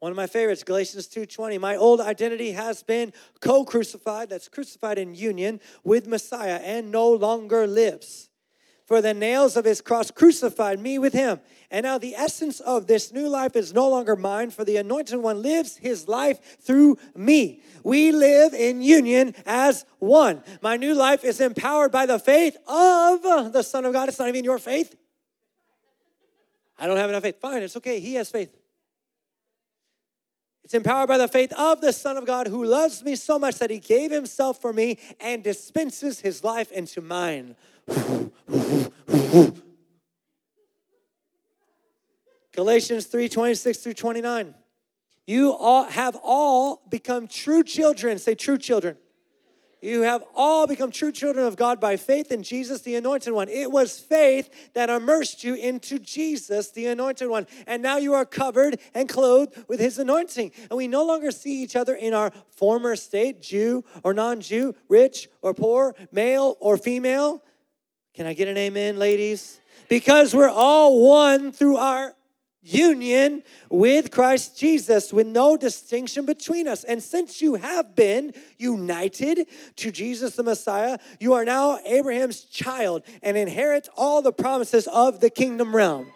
One 0.00 0.10
of 0.10 0.16
my 0.16 0.26
favorites, 0.26 0.64
Galatians 0.64 1.06
2:20. 1.06 1.56
My 1.58 1.76
old 1.76 2.00
identity 2.00 2.50
has 2.50 2.82
been 2.82 3.12
co-crucified, 3.40 4.28
that's 4.28 4.48
crucified 4.48 4.98
in 4.98 5.14
union 5.14 5.60
with 5.84 6.08
Messiah, 6.08 6.56
and 6.56 6.90
no 6.90 7.08
longer 7.12 7.64
lives 7.64 8.27
for 8.88 9.02
the 9.02 9.12
nails 9.12 9.54
of 9.54 9.66
his 9.66 9.82
cross 9.82 10.10
crucified 10.10 10.80
me 10.80 10.98
with 10.98 11.12
him. 11.12 11.40
And 11.70 11.84
now 11.84 11.98
the 11.98 12.14
essence 12.14 12.58
of 12.58 12.86
this 12.86 13.12
new 13.12 13.28
life 13.28 13.54
is 13.54 13.74
no 13.74 13.86
longer 13.86 14.16
mine, 14.16 14.48
for 14.48 14.64
the 14.64 14.78
anointed 14.78 15.20
one 15.20 15.42
lives 15.42 15.76
his 15.76 16.08
life 16.08 16.58
through 16.62 16.96
me. 17.14 17.60
We 17.84 18.12
live 18.12 18.54
in 18.54 18.80
union 18.80 19.34
as 19.44 19.84
one. 19.98 20.42
My 20.62 20.78
new 20.78 20.94
life 20.94 21.22
is 21.22 21.38
empowered 21.38 21.92
by 21.92 22.06
the 22.06 22.18
faith 22.18 22.56
of 22.66 23.52
the 23.52 23.62
Son 23.62 23.84
of 23.84 23.92
God. 23.92 24.08
It's 24.08 24.18
not 24.18 24.28
even 24.28 24.42
your 24.42 24.58
faith. 24.58 24.96
I 26.78 26.86
don't 26.86 26.96
have 26.96 27.10
enough 27.10 27.24
faith. 27.24 27.42
Fine, 27.42 27.64
it's 27.64 27.76
okay. 27.76 28.00
He 28.00 28.14
has 28.14 28.30
faith. 28.30 28.56
It's 30.68 30.74
empowered 30.74 31.08
by 31.08 31.16
the 31.16 31.28
faith 31.28 31.50
of 31.54 31.80
the 31.80 31.94
Son 31.94 32.18
of 32.18 32.26
God 32.26 32.46
who 32.46 32.62
loves 32.62 33.02
me 33.02 33.16
so 33.16 33.38
much 33.38 33.54
that 33.56 33.70
he 33.70 33.78
gave 33.78 34.10
himself 34.10 34.60
for 34.60 34.70
me 34.70 34.98
and 35.18 35.42
dispenses 35.42 36.20
his 36.20 36.44
life 36.44 36.70
into 36.70 37.00
mine. 37.00 37.56
Galatians 42.52 43.06
3 43.06 43.30
26 43.30 43.78
through 43.78 43.94
29. 43.94 44.54
You 45.26 45.54
all 45.54 45.84
have 45.84 46.18
all 46.22 46.82
become 46.90 47.28
true 47.28 47.64
children. 47.64 48.18
Say, 48.18 48.34
true 48.34 48.58
children. 48.58 48.98
You 49.80 50.02
have 50.02 50.24
all 50.34 50.66
become 50.66 50.90
true 50.90 51.12
children 51.12 51.46
of 51.46 51.56
God 51.56 51.78
by 51.78 51.96
faith 51.96 52.32
in 52.32 52.42
Jesus, 52.42 52.82
the 52.82 52.96
anointed 52.96 53.32
one. 53.32 53.48
It 53.48 53.70
was 53.70 53.98
faith 53.98 54.72
that 54.74 54.90
immersed 54.90 55.44
you 55.44 55.54
into 55.54 56.00
Jesus, 56.00 56.70
the 56.72 56.86
anointed 56.86 57.28
one. 57.28 57.46
And 57.66 57.82
now 57.82 57.96
you 57.96 58.14
are 58.14 58.24
covered 58.24 58.80
and 58.92 59.08
clothed 59.08 59.56
with 59.68 59.78
his 59.78 59.98
anointing. 59.98 60.50
And 60.68 60.76
we 60.76 60.88
no 60.88 61.04
longer 61.04 61.30
see 61.30 61.62
each 61.62 61.76
other 61.76 61.94
in 61.94 62.12
our 62.12 62.32
former 62.50 62.96
state, 62.96 63.40
Jew 63.40 63.84
or 64.02 64.12
non 64.12 64.40
Jew, 64.40 64.74
rich 64.88 65.28
or 65.42 65.54
poor, 65.54 65.94
male 66.10 66.56
or 66.58 66.76
female. 66.76 67.44
Can 68.14 68.26
I 68.26 68.32
get 68.32 68.48
an 68.48 68.56
amen, 68.56 68.98
ladies? 68.98 69.60
Because 69.88 70.34
we're 70.34 70.50
all 70.50 71.08
one 71.08 71.52
through 71.52 71.76
our 71.76 72.14
union 72.72 73.42
with 73.70 74.10
Christ 74.10 74.58
Jesus 74.58 75.12
with 75.12 75.26
no 75.26 75.56
distinction 75.56 76.26
between 76.26 76.68
us. 76.68 76.84
And 76.84 77.02
since 77.02 77.40
you 77.40 77.54
have 77.54 77.94
been 77.94 78.34
united 78.58 79.46
to 79.76 79.90
Jesus 79.90 80.36
the 80.36 80.42
Messiah, 80.42 80.98
you 81.18 81.32
are 81.34 81.44
now 81.44 81.78
Abraham's 81.84 82.42
child 82.42 83.02
and 83.22 83.36
inherit 83.36 83.88
all 83.96 84.22
the 84.22 84.32
promises 84.32 84.86
of 84.86 85.20
the 85.20 85.30
kingdom 85.30 85.74
realm. 85.74 86.06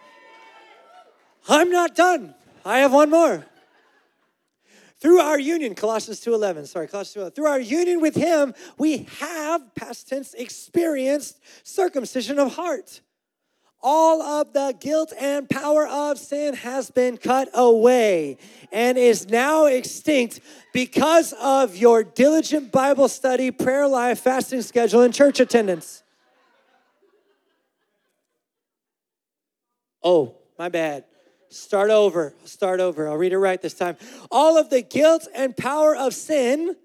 I'm 1.48 1.70
not 1.70 1.94
done. 1.94 2.34
I 2.64 2.78
have 2.78 2.92
one 2.92 3.10
more. 3.10 3.44
Through 5.00 5.18
our 5.18 5.38
union, 5.38 5.74
Colossians 5.74 6.20
2:11, 6.20 6.66
sorry, 6.66 6.86
Colossians 6.86 7.14
2:11. 7.14 7.34
Through 7.34 7.46
our 7.46 7.58
union 7.58 8.00
with 8.00 8.14
him, 8.14 8.54
we 8.78 9.08
have 9.18 9.74
past 9.74 10.08
tense 10.08 10.32
experienced 10.34 11.40
circumcision 11.64 12.38
of 12.38 12.54
heart 12.54 13.00
all 13.82 14.22
of 14.22 14.52
the 14.52 14.74
guilt 14.78 15.12
and 15.18 15.48
power 15.48 15.86
of 15.86 16.18
sin 16.18 16.54
has 16.54 16.90
been 16.90 17.16
cut 17.16 17.48
away 17.52 18.38
and 18.70 18.96
is 18.96 19.28
now 19.28 19.66
extinct 19.66 20.40
because 20.72 21.34
of 21.40 21.76
your 21.76 22.04
diligent 22.04 22.70
Bible 22.70 23.08
study, 23.08 23.50
prayer 23.50 23.88
life, 23.88 24.20
fasting 24.20 24.62
schedule, 24.62 25.00
and 25.02 25.12
church 25.12 25.40
attendance. 25.40 26.02
Oh, 30.02 30.36
my 30.58 30.68
bad. 30.68 31.04
Start 31.48 31.90
over. 31.90 32.34
Start 32.44 32.80
over. 32.80 33.08
I'll 33.08 33.16
read 33.16 33.32
it 33.32 33.38
right 33.38 33.60
this 33.60 33.74
time. 33.74 33.96
All 34.30 34.56
of 34.56 34.70
the 34.70 34.82
guilt 34.82 35.28
and 35.34 35.56
power 35.56 35.94
of 35.94 36.14
sin, 36.14 36.76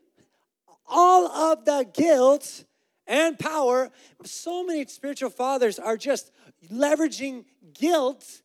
all 0.88 1.28
of 1.28 1.64
the 1.64 1.88
guilt 1.94 2.66
and 3.08 3.40
power. 3.40 3.92
So 4.26 4.66
many 4.66 4.86
spiritual 4.88 5.30
fathers 5.30 5.80
are 5.80 5.96
just 5.96 6.32
leveraging 6.72 7.46
guilt 7.74 8.42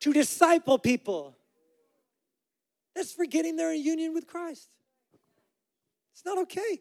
to 0.00 0.12
disciple 0.12 0.78
people. 0.78 1.36
That's 2.94 3.12
forgetting 3.12 3.56
their 3.56 3.72
union 3.72 4.12
with 4.14 4.26
Christ. 4.26 4.68
It's 6.12 6.24
not 6.24 6.38
okay. 6.38 6.80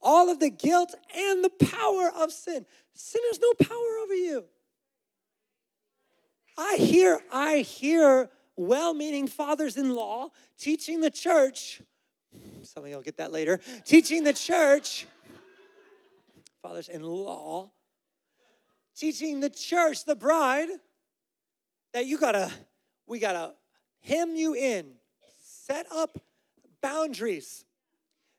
All 0.00 0.30
of 0.30 0.38
the 0.38 0.50
guilt 0.50 0.94
and 1.16 1.42
the 1.42 1.50
power 1.50 2.12
of 2.14 2.30
sin. 2.30 2.64
Sin 2.94 3.22
has 3.30 3.40
no 3.40 3.52
power 3.66 3.98
over 4.04 4.14
you. 4.14 4.44
I 6.56 6.76
hear, 6.76 7.20
I 7.32 7.58
hear 7.58 8.30
well-meaning 8.56 9.26
fathers-in-law 9.26 10.30
teaching 10.58 11.00
the 11.00 11.10
church. 11.10 11.82
Some 12.62 12.84
of 12.84 12.90
y'all 12.90 13.02
get 13.02 13.16
that 13.18 13.32
later. 13.32 13.60
Teaching 13.84 14.24
the 14.24 14.32
church, 14.32 15.06
fathers-in-law, 16.62 17.70
teaching 18.96 19.40
the 19.40 19.50
church, 19.50 20.04
the 20.04 20.16
bride, 20.16 20.68
that 21.92 22.06
you 22.06 22.18
gotta, 22.18 22.50
we 23.06 23.18
gotta 23.18 23.54
hem 24.00 24.34
you 24.34 24.54
in, 24.54 24.92
set 25.42 25.86
up 25.92 26.18
boundaries 26.82 27.64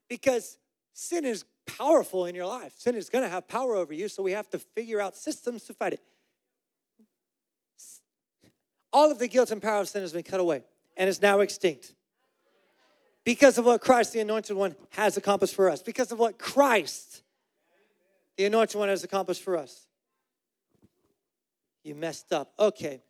because 0.10 0.58
sin 0.94 1.26
is 1.26 1.46
powerful 1.66 2.26
in 2.26 2.36
your 2.36 2.46
life. 2.46 2.74
Sin 2.78 2.96
is 2.96 3.10
gonna 3.10 3.30
have 3.30 3.48
power 3.48 3.76
over 3.76 3.94
you, 3.94 4.08
so 4.08 4.24
we 4.24 4.32
have 4.32 4.50
to 4.50 4.60
figure 4.60 5.02
out 5.02 5.16
systems 5.16 5.64
to 5.66 5.74
fight 5.74 5.94
it. 5.94 6.02
All 8.94 9.12
of 9.12 9.20
the 9.20 9.28
guilt 9.28 9.52
and 9.52 9.62
power 9.62 9.82
of 9.82 9.90
sin 9.90 10.02
has 10.02 10.14
been 10.14 10.24
cut 10.24 10.40
away 10.40 10.64
and 10.96 11.10
is 11.10 11.22
now 11.22 11.42
extinct 11.42 11.94
because 13.26 13.58
of 13.58 13.66
what 13.66 13.82
Christ, 13.82 14.14
the 14.14 14.22
Anointed 14.22 14.56
One, 14.56 14.76
has 14.92 15.18
accomplished 15.18 15.54
for 15.54 15.70
us, 15.70 15.82
because 15.82 16.14
of 16.14 16.20
what 16.20 16.40
Christ, 16.40 17.24
the 18.38 18.46
Anointed 18.46 18.80
One, 18.80 18.88
has 18.88 19.04
accomplished 19.04 19.44
for 19.44 19.58
us. 19.58 19.87
You 21.88 21.96
messed 21.96 22.34
up. 22.34 22.52
Okay, 22.60 23.02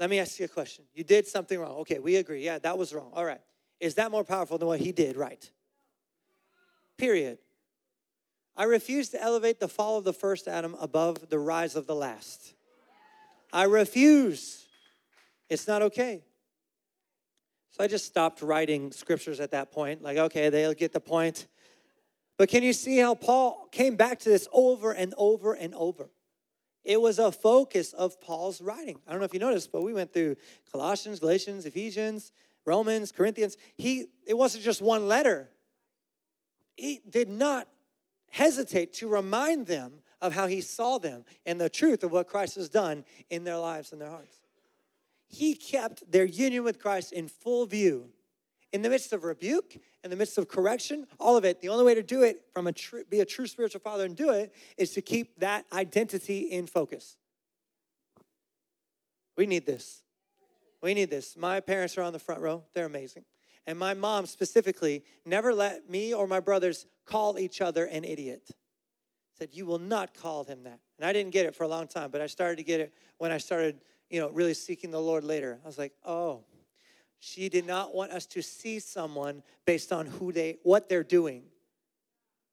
let 0.00 0.10
me 0.10 0.18
ask 0.18 0.40
you 0.40 0.46
a 0.46 0.48
question. 0.48 0.84
You 0.92 1.04
did 1.04 1.28
something 1.28 1.60
wrong. 1.60 1.76
Okay, 1.78 2.00
we 2.00 2.16
agree. 2.16 2.44
Yeah, 2.44 2.58
that 2.58 2.76
was 2.76 2.92
wrong. 2.92 3.12
All 3.14 3.24
right. 3.24 3.40
Is 3.78 3.94
that 3.94 4.10
more 4.10 4.24
powerful 4.24 4.58
than 4.58 4.66
what 4.66 4.80
he 4.80 4.90
did 4.90 5.16
right? 5.16 5.48
Period. 6.98 7.38
I 8.56 8.64
refuse 8.64 9.10
to 9.10 9.22
elevate 9.22 9.60
the 9.60 9.68
fall 9.68 9.98
of 9.98 10.04
the 10.04 10.12
first 10.12 10.48
Adam 10.48 10.74
above 10.80 11.28
the 11.28 11.38
rise 11.38 11.76
of 11.76 11.86
the 11.86 11.94
last. 11.94 12.54
I 13.52 13.64
refuse. 13.64 14.64
It's 15.48 15.68
not 15.68 15.82
okay. 15.82 16.24
So 17.70 17.84
I 17.84 17.86
just 17.86 18.06
stopped 18.06 18.42
writing 18.42 18.90
scriptures 18.90 19.38
at 19.38 19.52
that 19.52 19.70
point. 19.70 20.02
Like, 20.02 20.16
okay, 20.16 20.48
they'll 20.48 20.74
get 20.74 20.92
the 20.92 21.00
point. 21.00 21.46
But 22.38 22.48
can 22.48 22.64
you 22.64 22.72
see 22.72 22.98
how 22.98 23.14
Paul 23.14 23.68
came 23.70 23.94
back 23.94 24.18
to 24.20 24.28
this 24.30 24.48
over 24.52 24.90
and 24.90 25.14
over 25.16 25.52
and 25.52 25.74
over? 25.76 26.10
It 26.86 27.00
was 27.00 27.18
a 27.18 27.32
focus 27.32 27.92
of 27.92 28.20
Paul's 28.20 28.60
writing. 28.60 29.00
I 29.06 29.10
don't 29.10 29.18
know 29.18 29.24
if 29.24 29.34
you 29.34 29.40
noticed, 29.40 29.72
but 29.72 29.82
we 29.82 29.92
went 29.92 30.12
through 30.12 30.36
Colossians, 30.70 31.18
Galatians, 31.18 31.66
Ephesians, 31.66 32.30
Romans, 32.64 33.10
Corinthians. 33.10 33.56
He 33.76 34.06
it 34.24 34.34
wasn't 34.34 34.62
just 34.62 34.80
one 34.80 35.08
letter. 35.08 35.50
He 36.76 37.00
did 37.10 37.28
not 37.28 37.66
hesitate 38.30 38.92
to 38.94 39.08
remind 39.08 39.66
them 39.66 39.94
of 40.22 40.32
how 40.32 40.46
he 40.46 40.60
saw 40.60 40.98
them 40.98 41.24
and 41.44 41.60
the 41.60 41.68
truth 41.68 42.04
of 42.04 42.12
what 42.12 42.28
Christ 42.28 42.54
has 42.54 42.68
done 42.68 43.04
in 43.30 43.42
their 43.42 43.58
lives 43.58 43.90
and 43.90 44.00
their 44.00 44.10
hearts. 44.10 44.38
He 45.26 45.56
kept 45.56 46.10
their 46.10 46.24
union 46.24 46.62
with 46.62 46.78
Christ 46.78 47.12
in 47.12 47.26
full 47.26 47.66
view 47.66 48.10
in 48.72 48.82
the 48.82 48.90
midst 48.90 49.12
of 49.12 49.24
rebuke, 49.24 49.76
in 50.02 50.10
the 50.10 50.16
midst 50.16 50.38
of 50.38 50.48
correction, 50.48 51.06
all 51.18 51.36
of 51.36 51.44
it, 51.44 51.60
the 51.60 51.68
only 51.68 51.84
way 51.84 51.94
to 51.94 52.02
do 52.02 52.22
it 52.22 52.42
from 52.52 52.66
a 52.66 52.72
tr- 52.72 53.00
be 53.08 53.20
a 53.20 53.24
true 53.24 53.46
spiritual 53.46 53.80
father 53.80 54.04
and 54.04 54.16
do 54.16 54.30
it 54.30 54.52
is 54.76 54.92
to 54.92 55.02
keep 55.02 55.38
that 55.40 55.64
identity 55.72 56.40
in 56.40 56.66
focus. 56.66 57.16
We 59.36 59.46
need 59.46 59.66
this. 59.66 60.02
We 60.82 60.94
need 60.94 61.10
this. 61.10 61.36
My 61.36 61.60
parents 61.60 61.96
are 61.98 62.02
on 62.02 62.12
the 62.12 62.18
front 62.18 62.40
row. 62.40 62.64
They're 62.74 62.86
amazing. 62.86 63.24
And 63.66 63.78
my 63.78 63.94
mom 63.94 64.26
specifically 64.26 65.04
never 65.24 65.52
let 65.52 65.90
me 65.90 66.14
or 66.14 66.26
my 66.26 66.40
brothers 66.40 66.86
call 67.04 67.38
each 67.38 67.60
other 67.60 67.84
an 67.86 68.04
idiot. 68.04 68.50
Said, 69.38 69.50
You 69.52 69.66
will 69.66 69.78
not 69.78 70.14
call 70.14 70.44
him 70.44 70.62
that. 70.64 70.80
And 70.98 71.06
I 71.06 71.12
didn't 71.12 71.32
get 71.32 71.46
it 71.46 71.54
for 71.54 71.64
a 71.64 71.68
long 71.68 71.88
time, 71.88 72.10
but 72.10 72.20
I 72.20 72.26
started 72.26 72.56
to 72.56 72.62
get 72.62 72.80
it 72.80 72.94
when 73.18 73.32
I 73.32 73.38
started, 73.38 73.80
you 74.10 74.20
know, 74.20 74.30
really 74.30 74.54
seeking 74.54 74.90
the 74.90 75.00
Lord 75.00 75.24
later. 75.24 75.58
I 75.62 75.66
was 75.66 75.78
like, 75.78 75.92
Oh, 76.04 76.44
she 77.18 77.48
did 77.48 77.66
not 77.66 77.94
want 77.94 78.12
us 78.12 78.26
to 78.26 78.42
see 78.42 78.78
someone 78.78 79.42
based 79.64 79.92
on 79.92 80.06
who 80.06 80.32
they 80.32 80.58
what 80.62 80.88
they're 80.88 81.04
doing. 81.04 81.44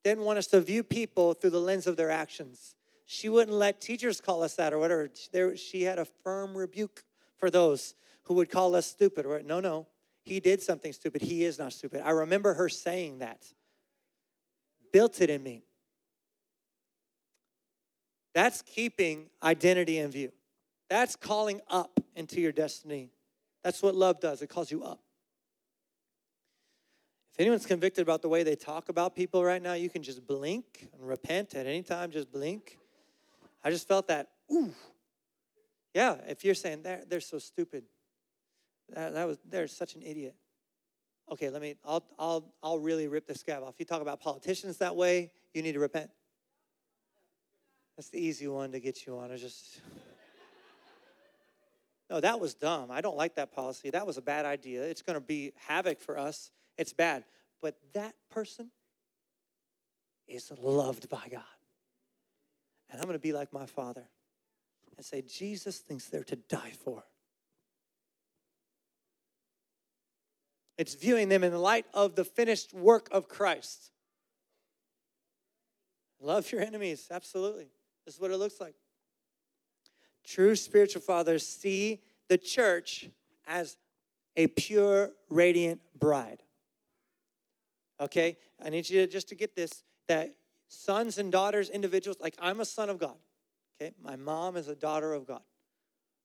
Didn't 0.02 0.24
want 0.24 0.38
us 0.38 0.46
to 0.48 0.60
view 0.60 0.82
people 0.82 1.34
through 1.34 1.50
the 1.50 1.60
lens 1.60 1.86
of 1.86 1.96
their 1.96 2.10
actions. 2.10 2.74
She 3.06 3.28
wouldn't 3.28 3.56
let 3.56 3.80
teachers 3.80 4.20
call 4.20 4.42
us 4.42 4.54
that 4.56 4.72
or 4.72 4.78
whatever. 4.78 5.10
There, 5.32 5.56
she 5.56 5.82
had 5.82 5.98
a 5.98 6.04
firm 6.04 6.56
rebuke 6.56 7.04
for 7.36 7.50
those 7.50 7.94
who 8.24 8.34
would 8.34 8.50
call 8.50 8.74
us 8.74 8.86
stupid. 8.86 9.26
Or 9.26 9.42
no, 9.42 9.60
no, 9.60 9.86
he 10.22 10.40
did 10.40 10.62
something 10.62 10.92
stupid. 10.92 11.22
He 11.22 11.44
is 11.44 11.58
not 11.58 11.72
stupid. 11.72 12.02
I 12.04 12.10
remember 12.10 12.54
her 12.54 12.68
saying 12.68 13.18
that. 13.18 13.44
Built 14.92 15.20
it 15.20 15.28
in 15.28 15.42
me. 15.42 15.64
That's 18.34 18.62
keeping 18.62 19.28
identity 19.42 19.98
in 19.98 20.10
view. 20.10 20.32
That's 20.88 21.16
calling 21.16 21.60
up 21.68 22.00
into 22.14 22.40
your 22.40 22.52
destiny. 22.52 23.10
That's 23.64 23.82
what 23.82 23.94
love 23.94 24.20
does, 24.20 24.42
it 24.42 24.48
calls 24.48 24.70
you 24.70 24.84
up. 24.84 25.00
If 27.32 27.40
anyone's 27.40 27.66
convicted 27.66 28.02
about 28.02 28.22
the 28.22 28.28
way 28.28 28.44
they 28.44 28.54
talk 28.54 28.88
about 28.88 29.16
people 29.16 29.42
right 29.42 29.60
now, 29.60 29.72
you 29.72 29.90
can 29.90 30.04
just 30.04 30.24
blink 30.24 30.88
and 30.92 31.02
repent 31.02 31.56
at 31.56 31.66
any 31.66 31.82
time, 31.82 32.12
just 32.12 32.30
blink. 32.30 32.78
I 33.64 33.70
just 33.70 33.88
felt 33.88 34.06
that, 34.06 34.28
ooh. 34.52 34.72
Yeah, 35.94 36.16
if 36.28 36.44
you're 36.44 36.54
saying 36.54 36.82
they're, 36.82 37.02
they're 37.08 37.20
so 37.20 37.38
stupid, 37.38 37.84
that, 38.92 39.14
that 39.14 39.26
was 39.26 39.38
they're 39.48 39.66
such 39.66 39.94
an 39.94 40.02
idiot. 40.02 40.34
Okay, 41.32 41.48
let 41.48 41.62
me 41.62 41.74
I'll 41.84 42.04
I'll 42.18 42.52
I'll 42.62 42.78
really 42.78 43.08
rip 43.08 43.26
this 43.26 43.40
scab 43.40 43.62
off. 43.62 43.70
If 43.70 43.80
You 43.80 43.86
talk 43.86 44.02
about 44.02 44.20
politicians 44.20 44.76
that 44.78 44.94
way, 44.94 45.32
you 45.54 45.62
need 45.62 45.72
to 45.72 45.80
repent. 45.80 46.10
That's 47.96 48.10
the 48.10 48.18
easy 48.18 48.46
one 48.46 48.72
to 48.72 48.80
get 48.80 49.06
you 49.06 49.16
on. 49.16 49.32
I 49.32 49.36
just 49.36 49.80
No, 52.10 52.20
that 52.20 52.38
was 52.38 52.54
dumb. 52.54 52.90
I 52.90 53.00
don't 53.00 53.16
like 53.16 53.36
that 53.36 53.52
policy. 53.52 53.90
That 53.90 54.06
was 54.06 54.18
a 54.18 54.22
bad 54.22 54.44
idea. 54.44 54.82
It's 54.82 55.02
going 55.02 55.14
to 55.14 55.20
be 55.20 55.52
havoc 55.66 56.00
for 56.00 56.18
us. 56.18 56.50
It's 56.76 56.92
bad. 56.92 57.24
But 57.62 57.76
that 57.94 58.14
person 58.30 58.70
is 60.28 60.52
loved 60.60 61.08
by 61.08 61.26
God. 61.30 61.42
And 62.90 63.00
I'm 63.00 63.06
going 63.06 63.18
to 63.18 63.22
be 63.22 63.32
like 63.32 63.52
my 63.52 63.66
father 63.66 64.08
and 64.96 65.04
say, 65.04 65.22
Jesus 65.22 65.78
thinks 65.78 66.06
they're 66.06 66.24
to 66.24 66.36
die 66.36 66.72
for. 66.84 67.04
It's 70.76 70.94
viewing 70.94 71.28
them 71.28 71.44
in 71.44 71.52
the 71.52 71.58
light 71.58 71.86
of 71.94 72.16
the 72.16 72.24
finished 72.24 72.74
work 72.74 73.08
of 73.12 73.28
Christ. 73.28 73.90
Love 76.20 76.50
your 76.50 76.60
enemies, 76.60 77.08
absolutely. 77.10 77.68
This 78.04 78.16
is 78.16 78.20
what 78.20 78.30
it 78.30 78.36
looks 78.36 78.60
like. 78.60 78.74
True 80.24 80.56
spiritual 80.56 81.02
fathers 81.02 81.46
see 81.46 82.00
the 82.28 82.38
church 82.38 83.10
as 83.46 83.76
a 84.36 84.46
pure, 84.48 85.12
radiant 85.28 85.80
bride. 85.98 86.42
Okay? 88.00 88.36
I 88.64 88.70
need 88.70 88.88
you 88.88 89.06
to, 89.06 89.12
just 89.12 89.28
to 89.28 89.34
get 89.34 89.54
this 89.54 89.82
that 90.08 90.34
sons 90.68 91.18
and 91.18 91.30
daughters, 91.30 91.70
individuals, 91.70 92.18
like 92.20 92.34
I'm 92.40 92.60
a 92.60 92.64
son 92.64 92.90
of 92.90 92.98
God. 92.98 93.16
Okay? 93.80 93.92
My 94.02 94.16
mom 94.16 94.56
is 94.56 94.68
a 94.68 94.74
daughter 94.74 95.12
of 95.12 95.26
God. 95.26 95.42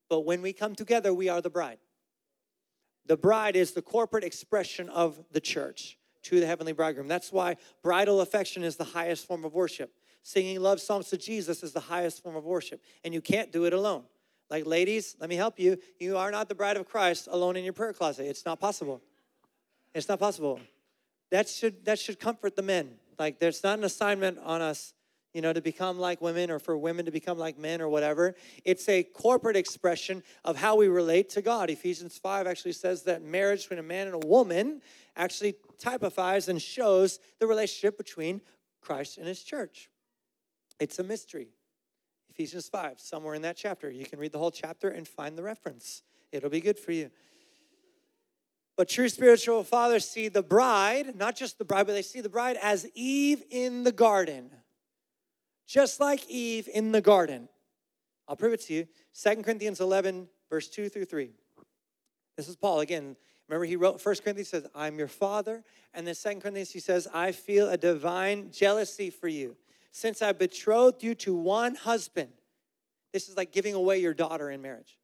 But 0.09 0.21
when 0.21 0.41
we 0.41 0.53
come 0.53 0.75
together, 0.75 1.13
we 1.13 1.29
are 1.29 1.41
the 1.41 1.49
bride. 1.49 1.77
The 3.05 3.17
bride 3.17 3.55
is 3.55 3.71
the 3.71 3.81
corporate 3.81 4.23
expression 4.23 4.89
of 4.89 5.23
the 5.31 5.41
church 5.41 5.97
to 6.23 6.39
the 6.39 6.45
heavenly 6.45 6.73
bridegroom. 6.73 7.07
That's 7.07 7.31
why 7.31 7.57
bridal 7.83 8.21
affection 8.21 8.63
is 8.63 8.75
the 8.75 8.83
highest 8.83 9.25
form 9.25 9.45
of 9.45 9.53
worship. 9.53 9.91
Singing 10.23 10.59
love 10.59 10.79
songs 10.81 11.09
to 11.09 11.17
Jesus 11.17 11.63
is 11.63 11.73
the 11.73 11.79
highest 11.79 12.21
form 12.21 12.35
of 12.35 12.43
worship, 12.43 12.81
and 13.03 13.13
you 13.13 13.21
can't 13.21 13.51
do 13.51 13.65
it 13.65 13.73
alone. 13.73 14.03
Like, 14.49 14.65
ladies, 14.65 15.15
let 15.19 15.29
me 15.29 15.35
help 15.35 15.59
you. 15.59 15.77
You 15.99 16.17
are 16.17 16.31
not 16.31 16.49
the 16.49 16.55
bride 16.55 16.77
of 16.77 16.87
Christ 16.87 17.27
alone 17.31 17.55
in 17.55 17.63
your 17.63 17.73
prayer 17.73 17.93
closet. 17.93 18.25
It's 18.25 18.45
not 18.45 18.59
possible. 18.59 19.01
It's 19.93 20.09
not 20.09 20.19
possible. 20.19 20.59
That 21.31 21.47
should, 21.47 21.85
that 21.85 21.99
should 21.99 22.19
comfort 22.19 22.55
the 22.55 22.63
men. 22.63 22.95
Like, 23.19 23.39
there's 23.39 23.63
not 23.63 23.77
an 23.77 23.83
assignment 23.83 24.39
on 24.43 24.61
us, 24.61 24.93
you 25.33 25.41
know, 25.41 25.53
to 25.53 25.61
become 25.61 25.99
like 25.99 26.19
women 26.19 26.49
or 26.49 26.57
for 26.57 26.75
women 26.77 27.05
to 27.05 27.11
become 27.11 27.37
like 27.37 27.59
men 27.59 27.79
or 27.81 27.89
whatever. 27.89 28.33
It's 28.65 28.89
a 28.89 29.03
corporate 29.03 29.55
expression 29.55 30.23
of 30.43 30.57
how 30.57 30.75
we 30.75 30.87
relate 30.87 31.29
to 31.31 31.41
God. 31.43 31.69
Ephesians 31.69 32.17
5 32.17 32.47
actually 32.47 32.73
says 32.73 33.03
that 33.03 33.21
marriage 33.21 33.63
between 33.63 33.79
a 33.79 33.83
man 33.83 34.07
and 34.07 34.23
a 34.23 34.27
woman 34.27 34.81
actually 35.15 35.55
typifies 35.77 36.47
and 36.47 36.59
shows 36.59 37.19
the 37.39 37.45
relationship 37.45 37.97
between 37.97 38.41
Christ 38.81 39.19
and 39.19 39.27
his 39.27 39.43
church. 39.43 39.89
It's 40.79 40.99
a 40.99 41.03
mystery. 41.03 41.49
Ephesians 42.29 42.69
5, 42.69 42.99
somewhere 42.99 43.35
in 43.35 43.41
that 43.41 43.57
chapter. 43.57 43.89
You 43.89 44.05
can 44.05 44.19
read 44.19 44.31
the 44.31 44.39
whole 44.39 44.51
chapter 44.51 44.89
and 44.89 45.07
find 45.07 45.37
the 45.37 45.43
reference. 45.43 46.03
It'll 46.31 46.49
be 46.49 46.61
good 46.61 46.79
for 46.79 46.91
you. 46.91 47.09
But 48.77 48.87
true 48.87 49.09
spiritual 49.09 49.65
fathers 49.65 50.07
see 50.07 50.29
the 50.29 50.41
bride, 50.41 51.17
not 51.17 51.35
just 51.35 51.57
the 51.57 51.65
bride, 51.65 51.85
but 51.85 51.93
they 51.93 52.01
see 52.01 52.21
the 52.21 52.29
bride 52.29 52.57
as 52.61 52.87
Eve 52.95 53.43
in 53.49 53.83
the 53.83 53.91
garden. 53.91 54.51
Just 55.67 55.99
like 55.99 56.25
Eve 56.29 56.69
in 56.73 56.93
the 56.93 57.01
garden. 57.01 57.49
I'll 58.27 58.37
prove 58.37 58.53
it 58.53 58.61
to 58.61 58.73
you. 58.73 58.87
2 59.21 59.43
Corinthians 59.43 59.81
11, 59.81 60.29
verse 60.49 60.69
2 60.69 60.87
through 60.87 61.05
3. 61.05 61.31
This 62.37 62.47
is 62.47 62.55
Paul 62.55 62.79
again. 62.79 63.17
Remember, 63.49 63.65
he 63.65 63.75
wrote 63.75 64.03
1 64.03 64.15
Corinthians 64.23 64.47
says, 64.47 64.65
I'm 64.73 64.97
your 64.97 65.07
father. 65.09 65.61
And 65.93 66.07
then 66.07 66.15
2 66.15 66.39
Corinthians, 66.39 66.71
he 66.71 66.79
says, 66.79 67.05
I 67.13 67.33
feel 67.33 67.69
a 67.69 67.75
divine 67.75 68.51
jealousy 68.51 69.09
for 69.09 69.27
you 69.27 69.57
since 69.91 70.21
I 70.21 70.31
betrothed 70.31 71.03
you 71.03 71.15
to 71.15 71.33
one 71.35 71.75
husband. 71.75 72.29
This 73.13 73.29
is 73.29 73.37
like 73.37 73.51
giving 73.51 73.73
away 73.73 73.99
your 73.99 74.13
daughter 74.13 74.49
in 74.51 74.61
marriage. 74.61 74.97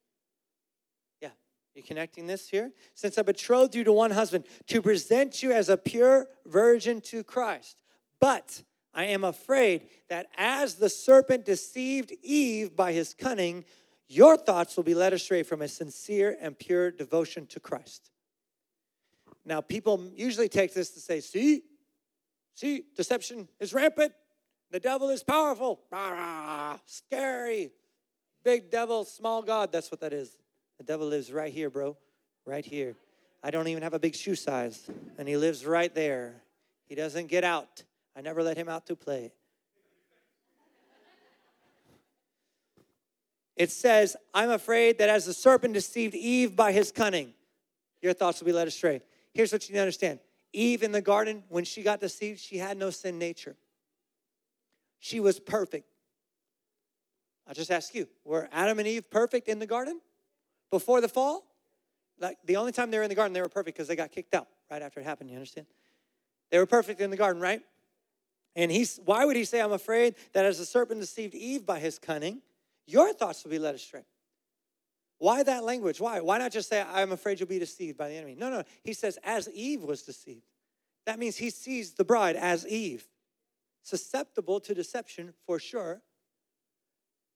Yeah, 1.21 1.29
you 1.73 1.83
connecting 1.83 2.27
this 2.27 2.47
here? 2.47 2.71
Since 2.93 3.17
I 3.17 3.23
betrothed 3.23 3.75
you 3.75 3.83
to 3.83 3.91
one 3.91 4.11
husband 4.11 4.45
to 4.67 4.81
present 4.81 5.41
you 5.41 5.51
as 5.51 5.69
a 5.69 5.77
pure 5.77 6.27
virgin 6.45 7.01
to 7.01 7.23
Christ. 7.23 7.77
But 8.19 8.61
I 8.93 9.05
am 9.05 9.23
afraid 9.23 9.87
that 10.09 10.27
as 10.37 10.75
the 10.75 10.89
serpent 10.89 11.45
deceived 11.45 12.13
Eve 12.21 12.75
by 12.75 12.93
his 12.93 13.13
cunning, 13.13 13.65
your 14.07 14.37
thoughts 14.37 14.77
will 14.77 14.83
be 14.83 14.93
led 14.93 15.13
astray 15.13 15.43
from 15.43 15.61
a 15.61 15.67
sincere 15.67 16.37
and 16.39 16.57
pure 16.57 16.91
devotion 16.91 17.47
to 17.47 17.59
Christ. 17.59 18.11
Now, 19.45 19.61
people 19.61 20.11
usually 20.15 20.49
take 20.49 20.73
this 20.73 20.91
to 20.91 20.99
say, 20.99 21.19
see, 21.19 21.63
see, 22.53 22.83
deception 22.95 23.47
is 23.59 23.73
rampant. 23.73 24.13
The 24.71 24.79
devil 24.79 25.09
is 25.09 25.23
powerful. 25.23 25.79
Ah, 25.91 26.79
scary. 26.85 27.71
Big 28.43 28.69
devil, 28.69 29.05
small 29.05 29.41
God. 29.41 29.71
That's 29.71 29.91
what 29.91 30.01
that 30.01 30.13
is. 30.13 30.37
The 30.77 30.83
devil 30.83 31.07
lives 31.07 31.31
right 31.31 31.53
here, 31.53 31.69
bro. 31.69 31.97
Right 32.45 32.65
here. 32.65 32.95
I 33.43 33.51
don't 33.51 33.67
even 33.67 33.83
have 33.83 33.93
a 33.93 33.99
big 33.99 34.15
shoe 34.15 34.35
size. 34.35 34.89
And 35.17 35.27
he 35.27 35.37
lives 35.37 35.65
right 35.65 35.93
there. 35.93 36.41
He 36.87 36.95
doesn't 36.95 37.27
get 37.27 37.43
out. 37.43 37.83
I 38.15 38.21
never 38.21 38.43
let 38.43 38.57
him 38.57 38.69
out 38.69 38.85
to 38.87 38.95
play. 38.95 39.31
It 43.55 43.71
says, 43.71 44.17
I'm 44.33 44.49
afraid 44.49 44.97
that 44.97 45.09
as 45.09 45.25
the 45.25 45.33
serpent 45.33 45.73
deceived 45.73 46.13
Eve 46.13 46.55
by 46.55 46.71
his 46.71 46.91
cunning, 46.91 47.33
your 48.01 48.13
thoughts 48.13 48.41
will 48.41 48.47
be 48.47 48.51
led 48.51 48.67
astray. 48.67 49.01
Here's 49.33 49.51
what 49.51 49.67
you 49.67 49.73
need 49.73 49.77
to 49.77 49.83
understand 49.83 50.19
Eve 50.51 50.83
in 50.83 50.91
the 50.91 51.01
garden, 51.01 51.43
when 51.49 51.63
she 51.63 51.81
got 51.81 52.01
deceived, 52.01 52.39
she 52.39 52.57
had 52.57 52.77
no 52.77 52.89
sin 52.89 53.17
nature 53.17 53.55
she 54.99 55.19
was 55.19 55.39
perfect. 55.39 55.87
I 57.47 57.53
just 57.53 57.71
ask 57.71 57.93
you, 57.93 58.07
were 58.23 58.49
Adam 58.51 58.79
and 58.79 58.87
Eve 58.87 59.09
perfect 59.09 59.47
in 59.47 59.59
the 59.59 59.67
garden 59.67 60.01
before 60.71 61.01
the 61.01 61.07
fall? 61.07 61.45
Like 62.19 62.37
the 62.45 62.55
only 62.55 62.71
time 62.71 62.91
they 62.91 62.97
were 62.97 63.03
in 63.03 63.09
the 63.09 63.15
garden, 63.15 63.33
they 63.33 63.41
were 63.41 63.49
perfect 63.49 63.77
because 63.77 63.87
they 63.87 63.95
got 63.95 64.11
kicked 64.11 64.33
out 64.33 64.47
right 64.71 64.81
after 64.81 64.99
it 64.99 65.03
happened. 65.03 65.29
You 65.29 65.35
understand? 65.35 65.67
They 66.51 66.57
were 66.57 66.65
perfect 66.65 67.01
in 67.01 67.09
the 67.09 67.17
garden, 67.17 67.41
right? 67.41 67.61
And 68.55 68.71
he's 68.71 68.99
why 69.03 69.25
would 69.25 69.35
he 69.35 69.43
say, 69.43 69.61
I'm 69.61 69.73
afraid 69.73 70.15
that 70.33 70.45
as 70.45 70.57
the 70.57 70.65
serpent 70.65 71.01
deceived 71.01 71.35
Eve 71.35 71.65
by 71.65 71.79
his 71.79 71.99
cunning, 71.99 72.41
your 72.87 73.13
thoughts 73.13 73.43
will 73.43 73.51
be 73.51 73.59
led 73.59 73.75
astray? 73.75 74.05
Why 75.17 75.43
that 75.43 75.63
language? 75.63 75.99
Why? 75.99 76.21
Why 76.21 76.37
not 76.37 76.51
just 76.51 76.69
say, 76.69 76.83
I'm 76.93 77.11
afraid 77.11 77.39
you'll 77.39 77.49
be 77.49 77.59
deceived 77.59 77.97
by 77.97 78.09
the 78.09 78.15
enemy? 78.15 78.35
No, 78.37 78.49
no. 78.49 78.63
He 78.83 78.93
says, 78.93 79.17
as 79.23 79.49
Eve 79.53 79.81
was 79.81 80.03
deceived. 80.03 80.45
That 81.05 81.19
means 81.19 81.37
he 81.37 81.49
sees 81.49 81.93
the 81.93 82.03
bride 82.03 82.35
as 82.35 82.67
Eve 82.67 83.07
susceptible 83.85 84.59
to 84.59 84.73
deception 84.73 85.33
for 85.45 85.59
sure, 85.59 86.01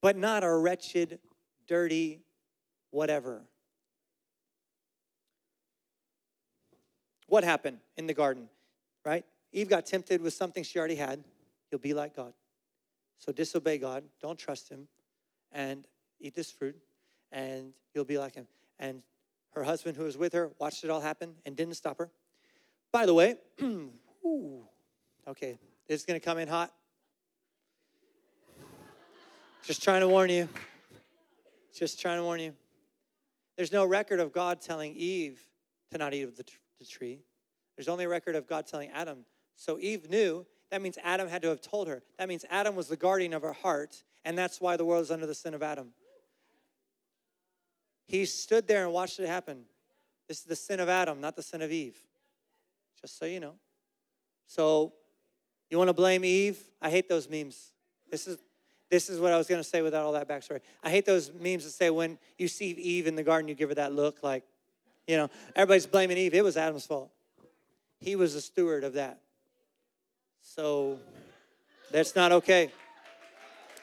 but 0.02 0.18
not 0.18 0.44
a 0.44 0.52
wretched, 0.52 1.20
dirty, 1.68 2.22
whatever. 2.90 3.44
What 7.28 7.44
happened 7.44 7.78
in 7.98 8.08
the 8.08 8.16
garden, 8.16 8.50
right? 9.06 9.24
Eve 9.54 9.70
got 9.70 9.86
tempted 9.86 10.22
with 10.22 10.34
something 10.34 10.64
she 10.64 10.80
already 10.80 10.96
had. 10.96 11.24
You'll 11.72 11.80
be 11.80 11.94
like 11.94 12.16
God. 12.16 12.34
So 13.20 13.32
disobey 13.32 13.78
God, 13.78 14.04
don't 14.20 14.40
trust 14.40 14.70
Him, 14.70 14.88
and 15.52 15.86
eat 16.20 16.34
this 16.34 16.52
fruit, 16.52 16.76
and 17.32 17.74
you'll 17.94 18.06
be 18.06 18.18
like 18.18 18.34
Him. 18.34 18.48
And 18.80 19.04
her 19.52 19.64
husband, 19.64 19.98
who 19.98 20.04
was 20.04 20.18
with 20.18 20.34
her, 20.34 20.52
watched 20.58 20.84
it 20.84 20.90
all 20.90 21.02
happen 21.02 21.36
and 21.46 21.56
didn't 21.56 21.76
stop 21.76 22.00
her. 22.00 22.10
By 22.92 23.06
the 23.06 23.14
way, 23.14 23.36
ooh, 23.62 24.64
okay, 25.28 25.60
it's 25.90 26.06
going 26.06 26.20
to 26.20 26.24
come 26.24 26.38
in 26.38 26.48
hot. 26.48 26.72
Just 29.66 29.84
trying 29.84 30.02
to 30.02 30.08
warn 30.08 30.30
you. 30.30 30.48
Just 31.76 32.00
trying 32.00 32.18
to 32.18 32.24
warn 32.24 32.40
you. 32.40 32.54
There's 33.58 33.72
no 33.72 33.86
record 33.86 34.20
of 34.20 34.32
God 34.32 34.62
telling 34.62 34.96
Eve 34.96 35.42
to 35.92 35.98
not 35.98 36.14
eat 36.14 36.22
of 36.22 36.38
the, 36.38 36.46
the 36.80 36.86
tree. 36.86 37.20
There's 37.76 37.88
only 37.88 38.06
a 38.06 38.10
record 38.10 38.36
of 38.36 38.48
God 38.48 38.68
telling 38.68 38.90
Adam. 38.92 39.26
So 39.56 39.80
Eve 39.80 40.10
knew. 40.10 40.46
That 40.72 40.82
means 40.82 41.00
Adam 41.04 41.28
had 41.28 41.42
to 41.42 41.50
have 41.50 41.62
told 41.62 41.88
her. 41.88 42.04
That 42.20 42.30
means 42.30 42.46
Adam 42.50 42.76
was 42.76 42.88
the 42.88 42.96
guardian 42.96 43.34
of 43.34 43.42
her 43.42 43.54
heart, 43.54 44.04
and 44.24 44.38
that's 44.38 44.62
why 44.62 44.78
the 44.78 44.86
world 44.86 45.02
is 45.02 45.12
under 45.12 45.26
the 45.26 45.34
sin 45.34 45.56
of 45.56 45.64
Adam. 45.64 45.90
He 48.06 48.26
stood 48.26 48.68
there 48.68 48.84
and 48.84 48.94
watched 48.94 49.20
it 49.20 49.28
happen. 49.28 49.64
This 50.28 50.40
is 50.40 50.44
the 50.44 50.56
sin 50.56 50.80
of 50.80 50.88
Adam, 50.88 51.20
not 51.20 51.36
the 51.36 51.42
sin 51.42 51.64
of 51.64 51.72
Eve. 51.72 51.98
Just 53.02 53.18
so 53.18 53.26
you 53.26 53.40
know. 53.40 53.56
So 54.46 54.94
you 55.70 55.78
want 55.78 55.90
to 55.90 55.94
blame 55.94 56.26
Eve? 56.26 56.60
I 56.82 56.90
hate 56.90 57.10
those 57.10 57.30
memes. 57.30 57.72
This 58.10 58.28
is 58.28 58.38
this 58.90 59.10
is 59.10 59.20
what 59.20 59.32
I 59.32 59.38
was 59.38 59.48
going 59.48 59.62
to 59.62 59.68
say 59.68 59.82
without 59.82 60.04
all 60.04 60.14
that 60.14 60.28
backstory. 60.28 60.62
I 60.84 60.90
hate 60.90 61.06
those 61.06 61.32
memes 61.40 61.64
that 61.64 61.72
say 61.72 61.92
when 61.92 62.18
you 62.38 62.48
see 62.48 62.72
Eve 62.72 63.06
in 63.06 63.16
the 63.16 63.24
garden, 63.24 63.48
you 63.48 63.54
give 63.54 63.70
her 63.70 63.76
that 63.76 63.94
look 63.94 64.24
like, 64.24 64.44
you 65.08 65.16
know, 65.16 65.30
everybody's 65.56 65.86
blaming 65.86 66.18
Eve. 66.18 66.34
It 66.34 66.44
was 66.44 66.58
Adam's 66.58 66.88
fault. 66.88 67.12
He 68.00 68.16
was 68.16 68.34
the 68.34 68.42
steward 68.42 68.84
of 68.84 68.94
that. 68.94 69.20
So 70.42 70.98
that's 71.92 72.16
not 72.16 72.32
okay. 72.32 72.72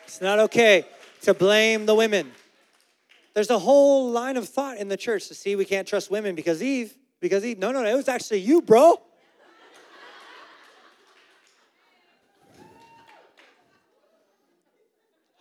It's 0.05 0.21
not 0.21 0.41
okay 0.41 0.87
to 1.23 1.35
blame 1.35 1.87
the 1.87 1.95
women. 1.95 2.33
There's 3.35 3.51
a 3.51 3.59
whole 3.59 4.11
line 4.11 4.37
of 4.37 4.49
thought 4.49 4.79
in 4.79 4.89
the 4.89 4.97
church 4.97 5.29
to 5.29 5.35
see 5.35 5.57
we 5.57 5.65
can't 5.65 5.87
trust 5.87 6.11
women 6.11 6.35
because 6.35 6.63
Eve, 6.63 6.97
because 7.21 7.45
Eve. 7.45 7.59
No, 7.59 7.71
no, 7.71 7.83
no. 7.83 7.89
It 7.89 7.97
was 7.97 8.09
actually 8.09 8.41
you, 8.41 8.63
bro. 8.63 9.01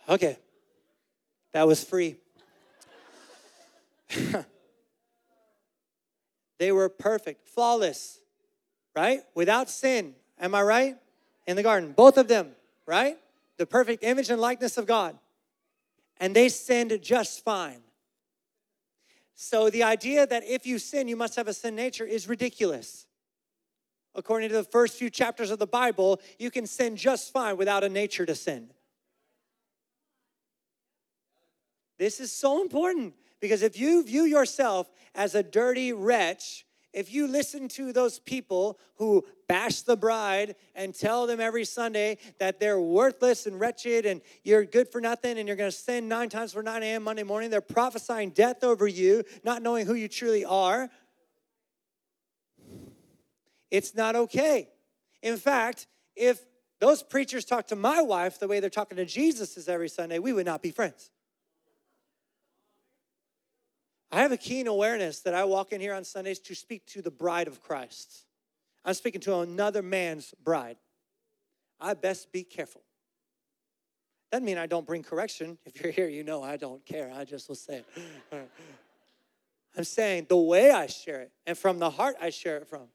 Okay, 0.08 0.38
that 1.52 1.66
was 1.66 1.82
free. 1.82 2.16
they 6.58 6.70
were 6.72 6.88
perfect, 6.88 7.48
flawless, 7.48 8.20
right? 8.94 9.22
Without 9.34 9.68
sin. 9.68 10.14
Am 10.38 10.54
I 10.54 10.62
right? 10.62 10.96
In 11.46 11.56
the 11.56 11.62
garden. 11.62 11.92
Both 11.92 12.18
of 12.18 12.28
them, 12.28 12.52
right? 12.86 13.16
The 13.56 13.66
perfect 13.66 14.04
image 14.04 14.30
and 14.30 14.40
likeness 14.40 14.78
of 14.78 14.86
God. 14.86 15.18
And 16.18 16.34
they 16.36 16.48
sinned 16.48 16.96
just 17.02 17.44
fine. 17.44 17.80
So 19.34 19.68
the 19.68 19.82
idea 19.82 20.26
that 20.26 20.44
if 20.46 20.66
you 20.66 20.78
sin, 20.78 21.08
you 21.08 21.16
must 21.16 21.36
have 21.36 21.46
a 21.48 21.52
sin 21.52 21.74
nature 21.74 22.04
is 22.04 22.28
ridiculous. 22.28 23.06
According 24.14 24.48
to 24.48 24.54
the 24.54 24.64
first 24.64 24.96
few 24.96 25.10
chapters 25.10 25.50
of 25.50 25.58
the 25.58 25.66
Bible, 25.66 26.20
you 26.38 26.50
can 26.50 26.66
sin 26.66 26.96
just 26.96 27.32
fine 27.32 27.58
without 27.58 27.84
a 27.84 27.88
nature 27.88 28.24
to 28.24 28.34
sin. 28.34 28.70
This 31.98 32.20
is 32.20 32.32
so 32.32 32.62
important 32.62 33.14
because 33.40 33.62
if 33.62 33.78
you 33.78 34.04
view 34.04 34.24
yourself 34.24 34.90
as 35.14 35.34
a 35.34 35.42
dirty 35.42 35.92
wretch, 35.92 36.66
if 36.92 37.12
you 37.12 37.26
listen 37.26 37.68
to 37.68 37.92
those 37.92 38.18
people 38.18 38.78
who 38.94 39.22
bash 39.48 39.82
the 39.82 39.96
bride 39.96 40.56
and 40.74 40.94
tell 40.94 41.26
them 41.26 41.40
every 41.40 41.64
Sunday 41.64 42.16
that 42.38 42.58
they're 42.58 42.80
worthless 42.80 43.46
and 43.46 43.60
wretched 43.60 44.06
and 44.06 44.22
you're 44.44 44.64
good 44.64 44.90
for 44.90 45.00
nothing 45.00 45.38
and 45.38 45.46
you're 45.46 45.58
going 45.58 45.70
to 45.70 45.76
sin 45.76 46.08
nine 46.08 46.30
times 46.30 46.54
for 46.54 46.62
9 46.62 46.82
a.m. 46.82 47.02
Monday 47.02 47.22
morning, 47.22 47.50
they're 47.50 47.60
prophesying 47.60 48.30
death 48.30 48.64
over 48.64 48.86
you, 48.86 49.24
not 49.44 49.62
knowing 49.62 49.86
who 49.86 49.92
you 49.92 50.08
truly 50.08 50.44
are. 50.44 50.88
It's 53.70 53.94
not 53.94 54.16
okay. 54.16 54.70
In 55.22 55.36
fact, 55.36 55.86
if 56.14 56.40
those 56.80 57.02
preachers 57.02 57.44
talk 57.44 57.66
to 57.68 57.76
my 57.76 58.00
wife 58.00 58.38
the 58.38 58.48
way 58.48 58.60
they're 58.60 58.70
talking 58.70 58.96
to 58.96 59.04
Jesus 59.04 59.68
every 59.68 59.88
Sunday, 59.88 60.18
we 60.18 60.32
would 60.32 60.46
not 60.46 60.62
be 60.62 60.70
friends. 60.70 61.10
I 64.10 64.20
have 64.20 64.32
a 64.32 64.36
keen 64.36 64.66
awareness 64.66 65.20
that 65.20 65.34
I 65.34 65.44
walk 65.44 65.72
in 65.72 65.80
here 65.80 65.94
on 65.94 66.04
Sundays 66.04 66.38
to 66.40 66.54
speak 66.54 66.86
to 66.86 67.02
the 67.02 67.10
bride 67.10 67.48
of 67.48 67.60
Christ. 67.60 68.24
I'm 68.84 68.94
speaking 68.94 69.20
to 69.22 69.40
another 69.40 69.82
man's 69.82 70.32
bride. 70.42 70.76
I 71.80 71.94
best 71.94 72.30
be 72.32 72.44
careful. 72.44 72.82
Doesn't 74.30 74.44
mean 74.44 74.58
I 74.58 74.66
don't 74.66 74.86
bring 74.86 75.02
correction. 75.02 75.58
If 75.64 75.82
you're 75.82 75.92
here, 75.92 76.08
you 76.08 76.24
know 76.24 76.42
I 76.42 76.56
don't 76.56 76.84
care. 76.84 77.12
I 77.14 77.24
just 77.24 77.48
will 77.48 77.56
say 77.56 77.82
it. 78.32 78.50
I'm 79.76 79.84
saying 79.84 80.26
the 80.28 80.36
way 80.36 80.70
I 80.70 80.86
share 80.86 81.22
it 81.22 81.32
and 81.46 81.58
from 81.58 81.78
the 81.78 81.90
heart 81.90 82.16
I 82.20 82.30
share 82.30 82.56
it 82.58 82.68
from. 82.68 82.88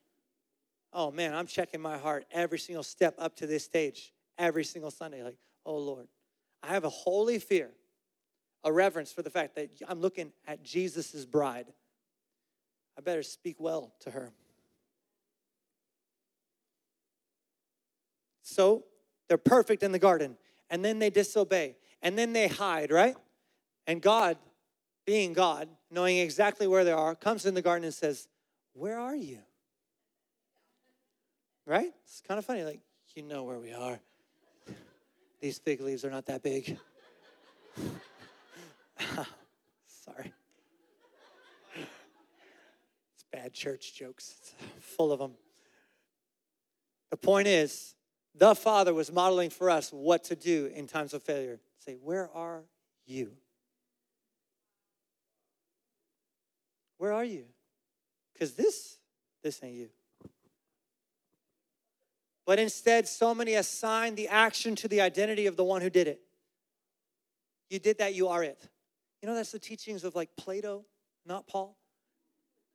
Oh 0.93 1.11
man, 1.11 1.33
I'm 1.33 1.45
checking 1.45 1.81
my 1.81 1.97
heart 1.97 2.25
every 2.31 2.59
single 2.59 2.83
step 2.83 3.15
up 3.17 3.35
to 3.37 3.47
this 3.47 3.63
stage, 3.63 4.13
every 4.37 4.63
single 4.63 4.91
Sunday. 4.91 5.23
Like, 5.23 5.37
oh 5.65 5.77
Lord, 5.77 6.07
I 6.63 6.67
have 6.67 6.83
a 6.83 6.89
holy 6.89 7.39
fear 7.39 7.69
a 8.63 8.71
reverence 8.71 9.11
for 9.11 9.21
the 9.21 9.29
fact 9.29 9.55
that 9.55 9.69
I'm 9.87 9.99
looking 9.99 10.31
at 10.47 10.63
Jesus' 10.63 11.25
bride. 11.25 11.67
I 12.97 13.01
better 13.01 13.23
speak 13.23 13.59
well 13.59 13.93
to 14.01 14.11
her. 14.11 14.31
So 18.43 18.83
they're 19.27 19.37
perfect 19.37 19.81
in 19.81 19.91
the 19.91 19.99
garden, 19.99 20.37
and 20.69 20.83
then 20.83 20.99
they 20.99 21.09
disobey, 21.09 21.77
and 22.01 22.17
then 22.17 22.33
they 22.33 22.47
hide, 22.47 22.91
right? 22.91 23.15
And 23.87 24.01
God, 24.01 24.37
being 25.05 25.33
God, 25.33 25.69
knowing 25.89 26.17
exactly 26.17 26.67
where 26.67 26.83
they 26.83 26.91
are, 26.91 27.15
comes 27.15 27.45
in 27.45 27.53
the 27.53 27.61
garden 27.61 27.85
and 27.85 27.93
says, 27.93 28.27
Where 28.73 28.99
are 28.99 29.15
you? 29.15 29.39
Right? 31.65 31.91
It's 32.03 32.21
kind 32.27 32.37
of 32.37 32.45
funny. 32.45 32.63
Like, 32.63 32.81
you 33.15 33.23
know 33.23 33.43
where 33.43 33.59
we 33.59 33.73
are. 33.73 33.99
These 35.39 35.57
fig 35.59 35.81
leaves 35.81 36.05
are 36.05 36.11
not 36.11 36.25
that 36.27 36.43
big. 36.43 36.77
Sorry. 40.05 40.33
It's 41.75 43.25
bad 43.31 43.53
church 43.53 43.93
jokes, 43.93 44.35
it's 44.39 44.53
full 44.79 45.11
of 45.11 45.19
them. 45.19 45.33
The 47.09 47.17
point 47.17 47.47
is, 47.47 47.95
the 48.35 48.55
Father 48.55 48.93
was 48.93 49.11
modeling 49.11 49.49
for 49.49 49.69
us 49.69 49.91
what 49.91 50.23
to 50.25 50.35
do 50.35 50.71
in 50.73 50.87
times 50.87 51.13
of 51.13 51.21
failure. 51.23 51.59
Say, 51.79 51.93
Where 52.01 52.29
are 52.33 52.63
you? 53.05 53.31
Where 56.97 57.13
are 57.13 57.25
you? 57.25 57.45
Because 58.33 58.53
this, 58.53 58.97
this 59.43 59.61
ain't 59.63 59.75
you. 59.75 59.89
But 62.45 62.59
instead, 62.59 63.07
so 63.07 63.33
many 63.33 63.55
assign 63.55 64.15
the 64.15 64.27
action 64.27 64.75
to 64.77 64.87
the 64.87 65.01
identity 65.01 65.47
of 65.47 65.55
the 65.55 65.63
one 65.63 65.81
who 65.81 65.89
did 65.89 66.07
it. 66.07 66.21
You 67.69 67.79
did 67.79 67.99
that, 67.99 68.13
you 68.13 68.27
are 68.27 68.43
it. 68.43 68.61
You 69.21 69.29
know, 69.29 69.35
that's 69.35 69.51
the 69.51 69.59
teachings 69.59 70.03
of 70.03 70.15
like 70.15 70.29
Plato, 70.37 70.85
not 71.25 71.47
Paul. 71.47 71.77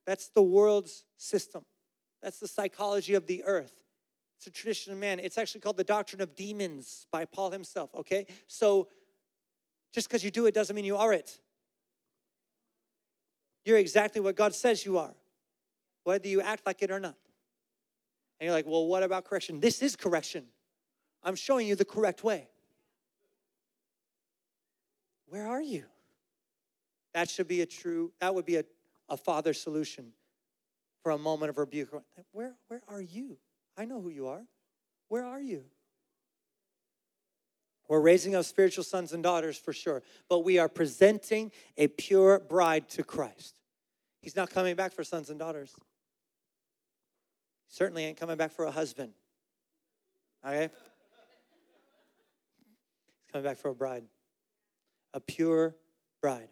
That's 0.06 0.28
the 0.28 0.42
world's 0.42 1.04
system. 1.16 1.64
That's 2.22 2.38
the 2.38 2.48
psychology 2.48 3.14
of 3.14 3.26
the 3.26 3.42
earth. 3.44 3.82
It's 4.38 4.46
a 4.46 4.50
tradition 4.50 4.92
of 4.92 4.98
man. 4.98 5.18
It's 5.18 5.38
actually 5.38 5.62
called 5.62 5.76
the 5.76 5.84
doctrine 5.84 6.20
of 6.20 6.36
demons 6.36 7.06
by 7.10 7.24
Paul 7.24 7.50
himself, 7.50 7.90
okay? 7.94 8.26
So 8.46 8.88
just 9.92 10.08
because 10.08 10.22
you 10.22 10.30
do 10.30 10.46
it 10.46 10.54
doesn't 10.54 10.76
mean 10.76 10.84
you 10.84 10.96
are 10.96 11.12
it. 11.12 11.38
You're 13.64 13.78
exactly 13.78 14.20
what 14.20 14.36
God 14.36 14.54
says 14.54 14.84
you 14.84 14.98
are, 14.98 15.14
whether 16.04 16.28
you 16.28 16.40
act 16.40 16.66
like 16.66 16.82
it 16.82 16.90
or 16.90 17.00
not. 17.00 17.16
And 18.38 18.46
you're 18.46 18.54
like, 18.54 18.66
well, 18.66 18.86
what 18.86 19.02
about 19.02 19.24
correction? 19.24 19.58
This 19.58 19.82
is 19.82 19.96
correction. 19.96 20.44
I'm 21.24 21.34
showing 21.34 21.66
you 21.66 21.74
the 21.74 21.84
correct 21.84 22.22
way. 22.22 22.48
Where 25.28 25.48
are 25.48 25.62
you? 25.62 25.84
That 27.16 27.30
should 27.30 27.48
be 27.48 27.62
a 27.62 27.66
true, 27.66 28.12
that 28.20 28.34
would 28.34 28.44
be 28.44 28.56
a, 28.56 28.64
a 29.08 29.16
father 29.16 29.54
solution 29.54 30.12
for 31.02 31.12
a 31.12 31.18
moment 31.18 31.48
of 31.48 31.56
rebuke. 31.56 31.88
Where, 32.32 32.52
where 32.68 32.82
are 32.88 33.00
you? 33.00 33.38
I 33.74 33.86
know 33.86 34.02
who 34.02 34.10
you 34.10 34.26
are. 34.26 34.42
Where 35.08 35.24
are 35.24 35.40
you? 35.40 35.64
We're 37.88 38.02
raising 38.02 38.34
up 38.34 38.44
spiritual 38.44 38.84
sons 38.84 39.14
and 39.14 39.22
daughters 39.22 39.56
for 39.56 39.72
sure, 39.72 40.02
but 40.28 40.40
we 40.40 40.58
are 40.58 40.68
presenting 40.68 41.52
a 41.78 41.88
pure 41.88 42.38
bride 42.38 42.86
to 42.90 43.02
Christ. 43.02 43.62
He's 44.20 44.36
not 44.36 44.50
coming 44.50 44.76
back 44.76 44.92
for 44.92 45.02
sons 45.02 45.30
and 45.30 45.38
daughters. 45.38 45.72
He 47.66 47.74
certainly 47.74 48.04
ain't 48.04 48.18
coming 48.20 48.36
back 48.36 48.50
for 48.50 48.66
a 48.66 48.70
husband. 48.70 49.14
Okay? 50.46 50.68
He's 52.58 53.32
coming 53.32 53.46
back 53.46 53.56
for 53.56 53.70
a 53.70 53.74
bride, 53.74 54.04
a 55.14 55.20
pure 55.20 55.74
bride. 56.20 56.50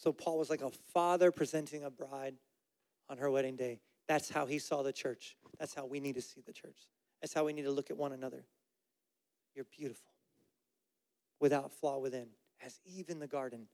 So 0.00 0.12
Paul 0.12 0.38
was 0.38 0.48
like 0.48 0.62
a 0.62 0.70
father 0.94 1.30
presenting 1.30 1.84
a 1.84 1.90
bride 1.90 2.34
on 3.10 3.18
her 3.18 3.30
wedding 3.30 3.54
day. 3.54 3.80
That's 4.08 4.30
how 4.30 4.46
he 4.46 4.58
saw 4.58 4.82
the 4.82 4.94
church. 4.94 5.36
That's 5.58 5.74
how 5.74 5.84
we 5.84 6.00
need 6.00 6.14
to 6.14 6.22
see 6.22 6.40
the 6.40 6.54
church. 6.54 6.88
That's 7.20 7.34
how 7.34 7.44
we 7.44 7.52
need 7.52 7.64
to 7.64 7.70
look 7.70 7.90
at 7.90 7.98
one 7.98 8.12
another. 8.12 8.46
You're 9.54 9.66
beautiful, 9.76 10.14
without 11.38 11.70
flaw 11.70 11.98
within, 11.98 12.28
as 12.64 12.80
Eve 12.86 13.10
in 13.10 13.18
the 13.18 13.26
garden. 13.26 13.66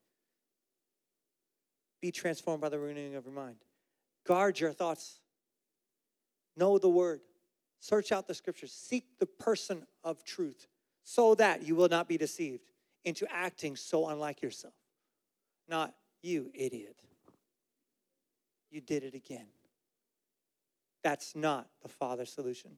Be 2.03 2.11
transformed 2.11 2.61
by 2.61 2.71
the 2.71 2.79
renewing 2.81 3.15
of 3.15 3.25
your 3.25 3.35
mind. 3.35 3.59
Guard 4.27 4.59
your 4.59 4.73
thoughts. 4.73 5.21
Know 6.57 6.77
the 6.79 6.89
word. 6.89 7.21
Search 7.79 8.11
out 8.11 8.27
the 8.27 8.35
scriptures. 8.35 8.73
Seek 8.73 9.05
the 9.21 9.27
person 9.27 9.87
of 10.03 10.25
truth 10.25 10.67
so 11.05 11.37
that 11.37 11.63
you 11.63 11.77
will 11.77 11.89
not 11.89 12.09
be 12.09 12.19
deceived 12.19 12.73
into 13.05 13.33
acting 13.33 13.77
so 13.77 14.09
unlike 14.09 14.43
yourself. 14.43 14.75
Not 15.69 15.95
you 16.23 16.51
idiot. 16.55 16.97
You 18.71 18.81
did 18.81 19.05
it 19.05 19.15
again. 19.15 19.47
That's 21.03 21.37
not 21.37 21.69
the 21.83 21.89
Father 21.89 22.27
solution. 22.27 22.73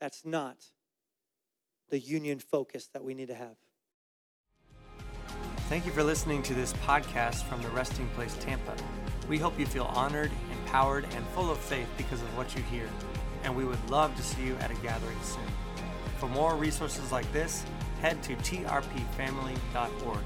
That's 0.00 0.24
not 0.24 0.56
the 1.90 1.98
union 1.98 2.38
focus 2.38 2.88
that 2.92 3.02
we 3.02 3.14
need 3.14 3.28
to 3.28 3.34
have. 3.34 3.56
Thank 5.68 5.86
you 5.86 5.92
for 5.92 6.02
listening 6.04 6.42
to 6.44 6.54
this 6.54 6.72
podcast 6.74 7.42
from 7.44 7.62
the 7.62 7.68
Resting 7.70 8.08
Place 8.14 8.36
Tampa. 8.38 8.76
We 9.28 9.38
hope 9.38 9.58
you 9.58 9.64
feel 9.64 9.84
honored, 9.84 10.30
empowered, 10.52 11.06
and 11.14 11.26
full 11.28 11.50
of 11.50 11.58
faith 11.58 11.88
because 11.96 12.20
of 12.20 12.36
what 12.36 12.54
you 12.54 12.62
hear, 12.64 12.88
and 13.42 13.56
we 13.56 13.64
would 13.64 13.90
love 13.90 14.14
to 14.16 14.22
see 14.22 14.44
you 14.44 14.56
at 14.56 14.70
a 14.70 14.74
gathering 14.74 15.16
soon. 15.22 15.46
For 16.18 16.28
more 16.28 16.54
resources 16.54 17.10
like 17.10 17.30
this, 17.32 17.64
head 18.00 18.22
to 18.24 18.36
trpfamily.org. 18.36 20.24